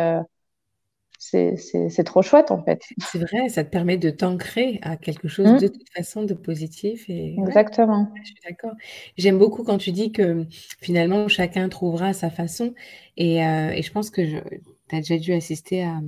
[1.32, 2.82] c'est trop chouette en fait.
[3.00, 5.60] C'est vrai, ça te permet de t'ancrer à quelque chose mmh.
[5.60, 7.10] de toute façon de positif.
[7.10, 7.36] Et...
[7.38, 8.12] Exactement.
[8.22, 8.74] je suis d'accord.
[9.18, 10.46] J'aime beaucoup quand tu dis que
[10.82, 12.74] finalement chacun trouvera sa façon.
[13.18, 16.00] Et, euh, et je pense que tu as déjà dû assister à,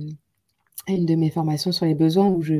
[0.88, 2.54] à, une de mes formations sur les besoins où je,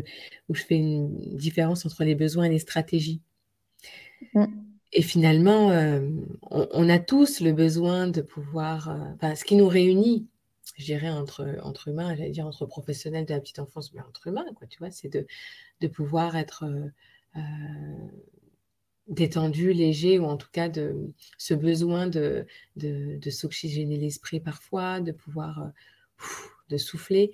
[0.49, 3.21] où je fais une différence entre les besoins et les stratégies.
[4.35, 4.45] Mmh.
[4.93, 6.01] Et finalement, euh,
[6.51, 8.91] on, on, a tous le besoin de pouvoir,
[9.23, 10.27] euh, ce qui nous réunit,
[10.81, 14.47] je entre, entre humains, j'allais dire entre professionnels de la petite enfance, mais entre humains,
[14.55, 15.27] quoi, tu vois, c'est de,
[15.81, 16.89] de pouvoir être euh,
[17.37, 18.09] euh,
[19.09, 25.01] détendu, léger, ou en tout cas de ce besoin de, de, de s'oxygéner l'esprit parfois,
[25.01, 25.69] de pouvoir euh,
[26.69, 27.33] de souffler.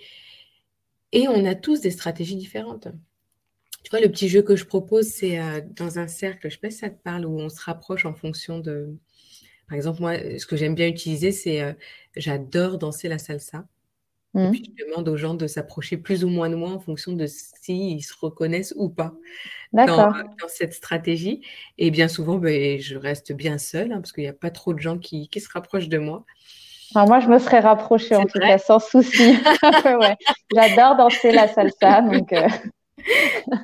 [1.13, 2.89] Et on a tous des stratégies différentes.
[3.83, 5.39] Tu vois, le petit jeu que je propose, c'est
[5.77, 8.05] dans un cercle, je ne sais pas si ça te parle, où on se rapproche
[8.05, 8.97] en fonction de,
[9.69, 11.73] par exemple, moi, ce que j'aime bien utiliser, c'est euh,
[12.17, 13.65] j'adore danser la salsa.
[14.35, 14.51] Et mmh.
[14.51, 17.27] puis, je demande aux gens de s'approcher plus ou moins de moi en fonction de
[17.27, 19.15] s'ils se reconnaissent ou pas
[19.73, 21.43] dans, dans, cette stratégie.
[21.79, 24.75] Et bien souvent, ben, je reste bien seule hein, parce qu'il n'y a pas trop
[24.75, 26.27] de gens qui, qui se rapprochent de moi.
[26.95, 29.37] Alors moi, je me serais rapprochée en tout cas, sans souci.
[29.85, 30.17] ouais.
[30.55, 32.03] J'adore danser la salsa.
[32.03, 32.49] Donc euh...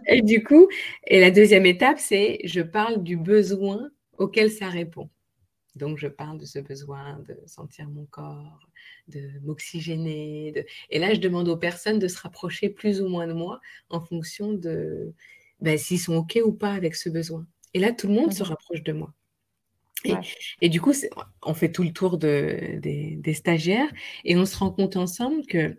[0.07, 0.69] et du coup,
[1.07, 5.09] et la deuxième étape, c'est je parle du besoin auquel ça répond.
[5.75, 8.69] Donc, je parle de ce besoin de sentir mon corps,
[9.09, 10.53] de m'oxygéner.
[10.53, 10.65] De...
[10.91, 14.01] Et là, je demande aux personnes de se rapprocher plus ou moins de moi en
[14.01, 15.15] fonction de
[15.61, 17.47] ben, s'ils sont OK ou pas avec ce besoin.
[17.75, 19.15] Et là, tout le monde se mmh rapproche de moi.
[20.05, 20.21] Et, ouais.
[20.61, 20.93] et du coup,
[21.43, 23.91] on fait tout le tour de, des, des, stagiaires
[24.25, 25.77] et on se rend compte ensemble que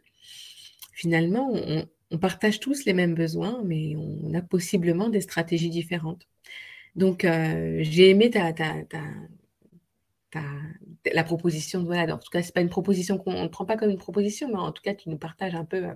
[0.94, 6.26] finalement, on, on partage tous les mêmes besoins, mais on a possiblement des stratégies différentes.
[6.96, 9.02] Donc, euh, j'ai aimé ta, ta, ta,
[11.14, 12.16] la proposition de voilà.
[12.16, 14.56] En tout cas, c'est pas une proposition qu'on ne prend pas comme une proposition, mais
[14.56, 15.94] en tout cas, tu nous partages un peu euh,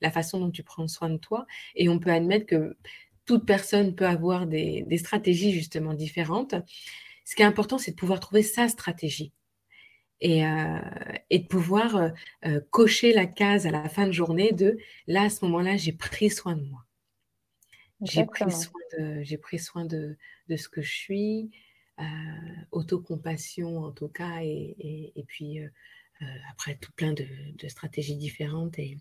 [0.00, 1.46] la façon dont tu prends soin de toi.
[1.74, 2.76] Et on peut admettre que
[3.26, 6.54] toute personne peut avoir des, des stratégies justement différentes.
[7.24, 9.32] Ce qui est important, c'est de pouvoir trouver sa stratégie.
[10.20, 10.80] Et, euh,
[11.30, 12.12] et, de pouvoir
[12.44, 14.76] euh, cocher la case à la fin de journée de
[15.06, 16.84] là, à ce moment-là, j'ai pris soin de moi.
[18.02, 20.16] J'ai pris soin, de, j'ai pris soin de,
[20.48, 21.50] de, ce que je suis,
[22.72, 25.68] autocompassion en tout cas, et, puis euh,
[26.22, 28.98] euh, après tout plein de, de stratégies différentes et,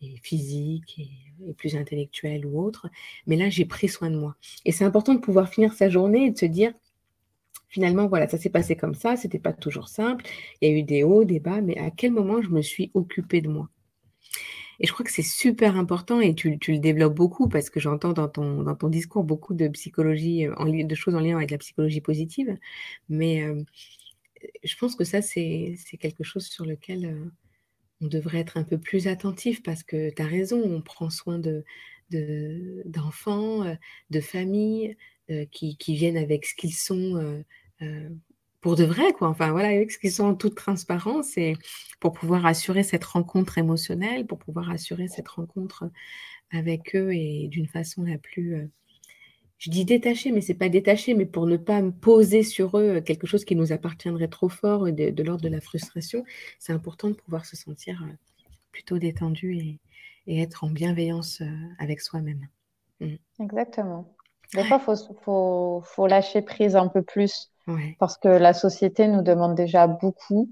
[0.00, 2.88] et physiques et, plus intellectuelles ou autres.
[3.26, 4.36] Mais là, j'ai pris soin de moi.
[4.64, 6.72] Et c'est important de pouvoir finir sa journée et de se dire,
[7.68, 10.24] finalement, voilà, ça s'est passé comme ça, c'était pas toujours simple,
[10.60, 12.90] il y a eu des hauts, des bas, mais à quel moment je me suis
[12.94, 13.68] occupée de moi?
[14.80, 18.12] Et je crois que c'est super important et tu, le développes beaucoup parce que j'entends
[18.12, 21.50] dans ton, dans ton discours beaucoup de psychologie, euh, en, de choses en lien avec
[21.50, 22.56] la psychologie positive.
[23.08, 23.62] Mais euh,
[24.62, 27.30] je pense que ça, c'est quelque chose sur lequel euh,
[28.00, 31.38] on devrait être un peu plus attentif parce que tu as raison, on prend soin
[31.38, 31.64] de
[32.84, 33.76] d'enfants, de,
[34.10, 34.96] de familles
[35.30, 37.42] euh, qui, qui, viennent avec ce qu'ils sont
[38.64, 39.28] pour de vrai, quoi.
[39.28, 41.54] Enfin, voilà, avec ce qu'ils sont en toute transparence et
[42.00, 45.90] pour pouvoir assurer cette rencontre émotionnelle, pour pouvoir assurer cette rencontre
[46.50, 48.66] avec eux et d'une façon la plus, euh,
[49.58, 53.26] je dis détachée, mais c'est pas détaché, mais pour ne pas poser sur eux quelque
[53.26, 56.24] chose qui nous appartiendrait trop fort de, de l'ordre de la frustration,
[56.58, 58.14] c'est important de pouvoir se sentir euh,
[58.72, 59.78] plutôt détendu et,
[60.26, 62.48] être en bienveillance euh, avec soi-même.
[63.00, 63.16] Mmh.
[63.40, 64.16] Exactement.
[64.54, 67.96] Des fois, il faut, faut, faut, lâcher prise un peu plus ouais.
[67.98, 70.48] parce que la société nous demande déjà beaucoup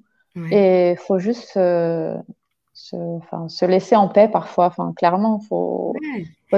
[0.51, 2.17] et il faut juste se,
[2.73, 4.67] se laisser en paix parfois.
[4.67, 5.95] Enfin, clairement, il faut.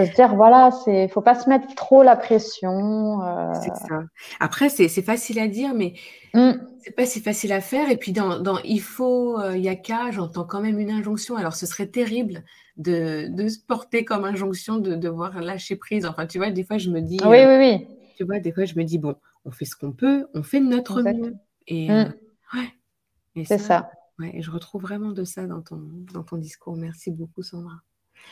[0.01, 3.23] Faut, se dire voilà, il ne faut pas se mettre trop la pression.
[3.23, 3.53] Euh...
[3.55, 4.03] C'est ça.
[4.41, 5.95] Après, c'est facile à dire, mais
[6.35, 6.53] mm.
[6.81, 7.91] c'est pas si facile à faire.
[7.91, 10.91] Et puis, dans, dans il faut, il euh, y a qu'à, j'entends quand même une
[10.91, 11.37] injonction.
[11.37, 12.45] Alors, ce serait terrible
[12.77, 16.05] de, de se porter comme injonction de devoir lâcher prise.
[16.07, 17.19] Enfin, tu vois, des fois, je me dis.
[17.25, 17.89] Oui, euh, oui, oui.
[18.17, 20.61] Tu vois, des fois, je me dis bon on fait ce qu'on peut, on fait
[20.61, 21.35] de notre mieux.
[21.67, 21.93] Et, mmh.
[21.93, 22.09] euh,
[22.55, 23.45] ouais.
[23.45, 23.91] c'est ça.
[24.19, 25.81] Ouais, et je retrouve vraiment de ça dans ton,
[26.13, 26.77] dans ton discours.
[26.77, 27.83] Merci beaucoup, Sandra.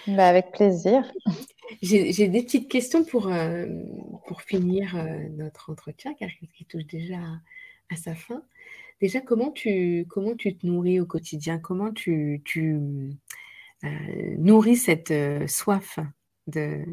[0.06, 1.10] Bah, avec plaisir.
[1.80, 3.66] J'ai des petites questions pour, euh,
[4.46, 6.28] finir euh, notre entretien, car
[6.58, 7.18] il touche déjà
[7.90, 8.42] à, sa fin.
[9.00, 11.58] Déjà, comment tu, comment tu te nourris au quotidien?
[11.58, 15.12] Comment tu, euh, nourris cette
[15.48, 15.98] soif
[16.46, 16.84] de,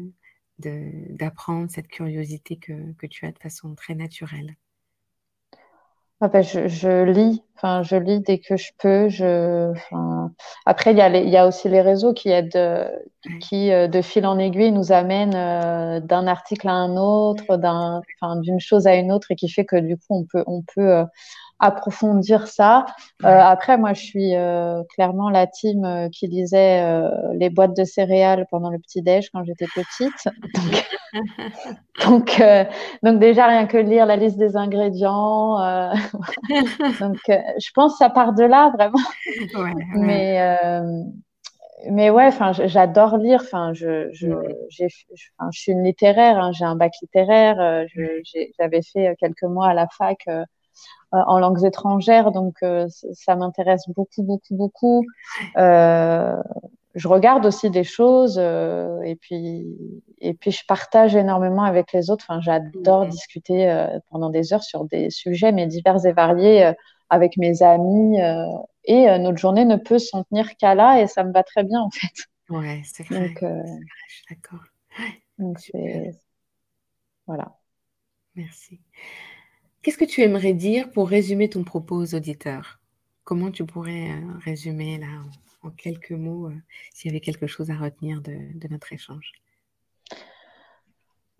[0.58, 4.56] d'apprendre, cette curiosité que tu as de façon très naturelle?
[6.22, 9.08] Ah ben, je, je, lis, enfin je lis dès que je peux.
[9.08, 10.32] Je, enfin...
[10.66, 12.88] Après il y a il y a aussi les réseaux qui aident, euh,
[13.40, 18.02] qui euh, de fil en aiguille nous amènent euh, d'un article à un autre, d'un,
[18.20, 20.62] enfin d'une chose à une autre et qui fait que du coup on peut on
[20.62, 21.04] peut
[21.60, 22.86] approfondir ça.
[23.24, 26.82] Euh, après, moi, je suis euh, clairement la team euh, qui lisait
[27.34, 30.28] les boîtes de céréales pendant le petit-déj quand j'étais petite.
[30.54, 30.88] Donc,
[33.02, 35.58] donc, déjà, rien que lire la liste des ingrédients.
[37.00, 38.98] donc, je pense que ça part de là, vraiment.
[39.94, 40.40] Mais
[41.90, 43.40] mais ouais, enfin, j'adore lire.
[43.42, 44.28] Enfin, je, je,
[44.68, 44.86] je
[45.52, 46.38] suis une littéraire.
[46.38, 47.86] Hein, j'ai un bac littéraire.
[48.58, 50.28] J'avais fait quelques mois à la fac
[51.12, 55.04] euh, en langues étrangères, donc euh, ça m'intéresse beaucoup, beaucoup, beaucoup.
[55.56, 56.36] Euh,
[56.94, 59.66] je regarde aussi des choses et puis
[60.18, 62.24] et puis je partage énormément avec les autres.
[62.28, 63.10] Enfin, j'adore mhm.
[63.10, 66.72] discuter pendant des heures sur des sujets mais divers et variés
[67.08, 68.18] avec mes amis
[68.84, 71.80] et notre journée ne peut s'en tenir qu'à là et ça me va très bien
[71.80, 72.28] en fait.
[72.48, 73.28] Ouais, c'est vrai.
[73.28, 74.64] Donc, je suis d'accord.
[75.38, 75.58] donc
[77.26, 77.56] voilà.
[78.34, 78.80] Merci.
[79.82, 82.80] Qu'est-ce que tu aimerais dire pour résumer ton propos aux auditeurs?
[83.24, 85.06] Comment tu pourrais euh, résumer là?
[85.62, 86.54] En, quelques mots euh,
[86.92, 89.32] s'il y avait quelque chose à retenir de, notre échange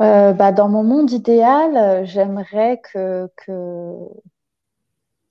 [0.03, 3.97] euh, bah, Dans mon monde idéal, j'aimerais que, que,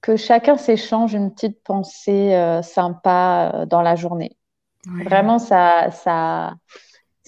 [0.01, 4.35] que chacun s'échange une petite pensée sympa dans la journée.
[4.85, 6.53] Vraiment, ça, ça,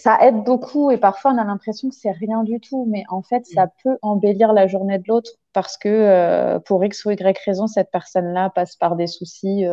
[0.02, 3.22] ça aide beaucoup et parfois on a l'impression que c'est rien du tout, mais en
[3.22, 3.72] fait, ça mm.
[3.84, 7.92] peut embellir la journée de l'autre parce que euh, pour X ou Y raison, cette
[7.92, 9.66] personne-là passe par des soucis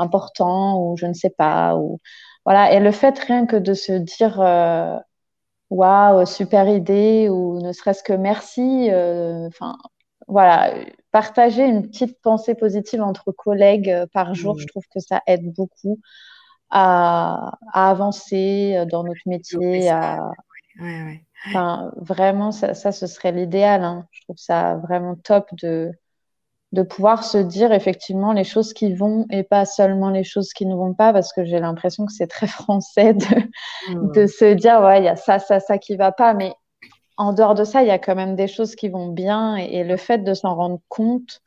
[0.00, 1.76] euh, importants ou je ne sais pas.
[1.76, 2.00] Ou...
[2.44, 2.72] Voilà.
[2.72, 4.96] Et le fait rien que de se dire euh,
[5.70, 8.88] waouh, super idée ou ne serait-ce que merci,
[9.46, 9.76] enfin
[10.28, 10.74] voilà,
[11.12, 14.58] partager une petite pensée positive entre collègues par jour, mm.
[14.60, 16.00] je trouve que ça aide beaucoup
[16.70, 19.88] à, avancer euh, dans notre métier.
[19.88, 20.32] À...
[21.46, 23.84] Enfin, vraiment, ça, ça, ce serait l'idéal.
[23.84, 24.06] Hein.
[24.10, 25.90] Je trouve ça vraiment top de,
[26.72, 30.66] de pouvoir se dire effectivement les choses qui vont et pas seulement les choses qui
[30.66, 34.12] ne vont pas, parce que j'ai l'impression que c'est très français de, mmh.
[34.12, 36.34] de se dire, ouais, il y a ça, ça, ça qui va pas.
[36.34, 36.52] Mais
[37.16, 39.56] en dehors de ça, il y a quand même des choses qui vont bien.
[39.56, 41.40] et le fait de s'en rendre compte,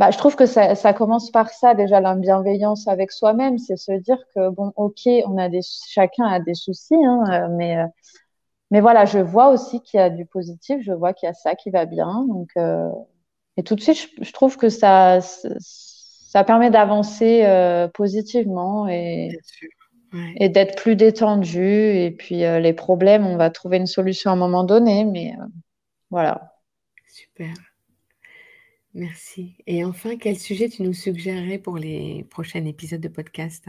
[0.00, 3.76] bah, je trouve que ça, ça, commence par ça déjà la bienveillance avec soi-même, c'est
[3.76, 7.76] se dire que bon, ok, on a des, chacun a des soucis, hein, euh, mais
[7.76, 7.86] euh,
[8.70, 11.34] mais voilà, je vois aussi qu'il y a du positif, je vois qu'il y a
[11.34, 12.88] ça qui va bien, donc euh,
[13.56, 17.44] et tout de suite, je, trouve que ça ça permet d'avancer
[17.94, 19.30] positivement et
[20.36, 24.36] et d'être plus détendu et puis les problèmes, on va trouver une solution à un
[24.36, 25.34] moment donné, mais
[26.10, 26.54] voilà.
[27.06, 27.54] Super.
[28.94, 29.56] Merci.
[29.66, 33.66] Et enfin, quel sujet tu nous suggérerais pour les prochains épisodes de podcast?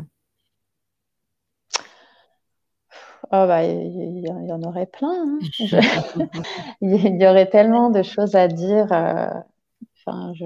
[3.34, 5.40] Oh bah, il y, en aurait plein.
[5.40, 5.40] Hein.
[6.82, 8.92] il y aurait tellement de choses à dire.
[10.06, 10.46] Enfin, je...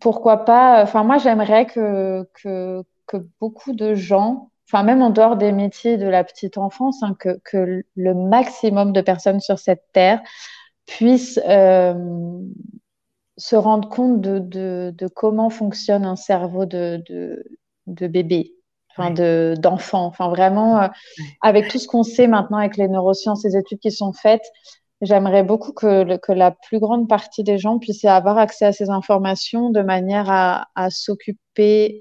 [0.00, 5.36] Pourquoi pas Enfin, moi, j'aimerais que, que, que, beaucoup de gens, enfin, même en dehors
[5.36, 9.84] des métiers de la petite enfance, hein, que, que le maximum de personnes sur cette
[9.92, 10.22] terre
[10.86, 11.94] puissent euh,
[13.36, 14.38] se rendre compte de,
[14.90, 17.02] de, comment fonctionne un cerveau de,
[17.86, 18.54] de, bébé,
[18.90, 20.06] enfin de d'enfant.
[20.06, 20.88] Enfin vraiment, euh,
[21.40, 24.44] avec tout ce qu'on sait maintenant avec les neurosciences, les études qui sont faites,
[25.02, 28.88] j'aimerais beaucoup que, que la plus grande partie des gens puissent avoir accès à ces
[28.88, 32.00] informations de manière à, à s'occuper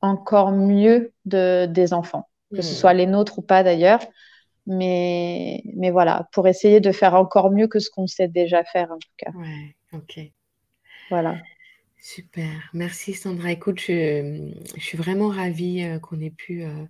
[0.00, 2.76] encore mieux de, des enfants, que ce mmh.
[2.76, 4.00] soit les nôtres ou pas d'ailleurs.
[4.66, 8.92] Mais, mais voilà, pour essayer de faire encore mieux que ce qu'on sait déjà faire
[8.92, 9.32] en tout cas.
[9.32, 10.20] Ouais, ok.
[11.10, 11.36] Voilà.
[11.98, 12.68] Super.
[12.72, 13.50] Merci Sandra.
[13.50, 16.84] Écoute, je, suis vraiment ravie euh, qu'on ait pu euh,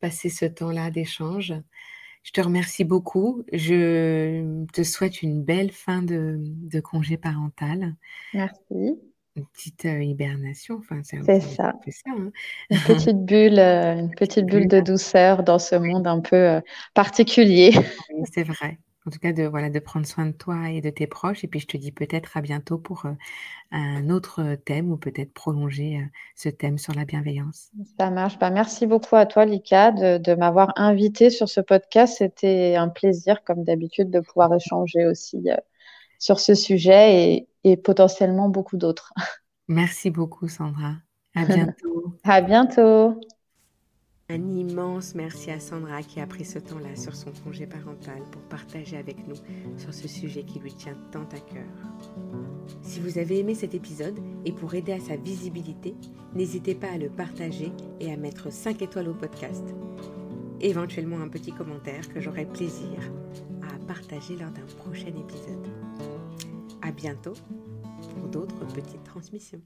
[0.00, 1.54] passer ce temps-là d'échange.
[2.22, 3.42] Je te remercie beaucoup.
[3.52, 7.94] Je te souhaite une belle fin de, de congé parental.
[8.34, 8.98] Merci
[9.36, 10.76] une petite euh, hibernation.
[10.78, 11.74] Enfin, c'est ça.
[12.06, 12.30] Hein.
[12.70, 16.60] Une petite bulle, euh, une petite bulle de douceur dans ce monde un peu euh,
[16.94, 17.72] particulier.
[18.32, 18.78] c'est vrai.
[19.06, 21.42] En tout cas, de, voilà, de prendre soin de toi et de tes proches.
[21.42, 23.12] Et puis, je te dis peut-être à bientôt pour euh,
[23.70, 27.70] un autre thème ou peut-être prolonger euh, ce thème sur la bienveillance.
[27.98, 28.38] Ça marche.
[28.38, 32.16] Bah, merci beaucoup à toi, Lika, de, m'avoir invité sur ce podcast.
[32.18, 35.56] C'était un plaisir, comme d'habitude, de pouvoir échanger aussi euh,
[36.18, 39.14] sur ce sujet et, et potentiellement beaucoup d'autres.
[39.68, 40.96] Merci beaucoup, Sandra.
[41.34, 42.16] À bientôt.
[42.24, 43.20] à bientôt.
[44.32, 48.40] Un immense merci à Sandra qui a pris ce temps-là sur son congé parental pour
[48.42, 49.34] partager avec nous
[49.76, 51.66] sur ce sujet qui lui tient tant à cœur.
[52.80, 55.96] Si vous avez aimé cet épisode et pour aider à sa visibilité,
[56.32, 59.64] n'hésitez pas à le partager et à mettre 5 étoiles au podcast.
[60.60, 63.00] Éventuellement un petit commentaire que j'aurai plaisir
[63.62, 65.66] à partager lors d'un prochain épisode.
[66.82, 67.34] À bientôt
[68.14, 69.62] pour d'autres petites transmissions.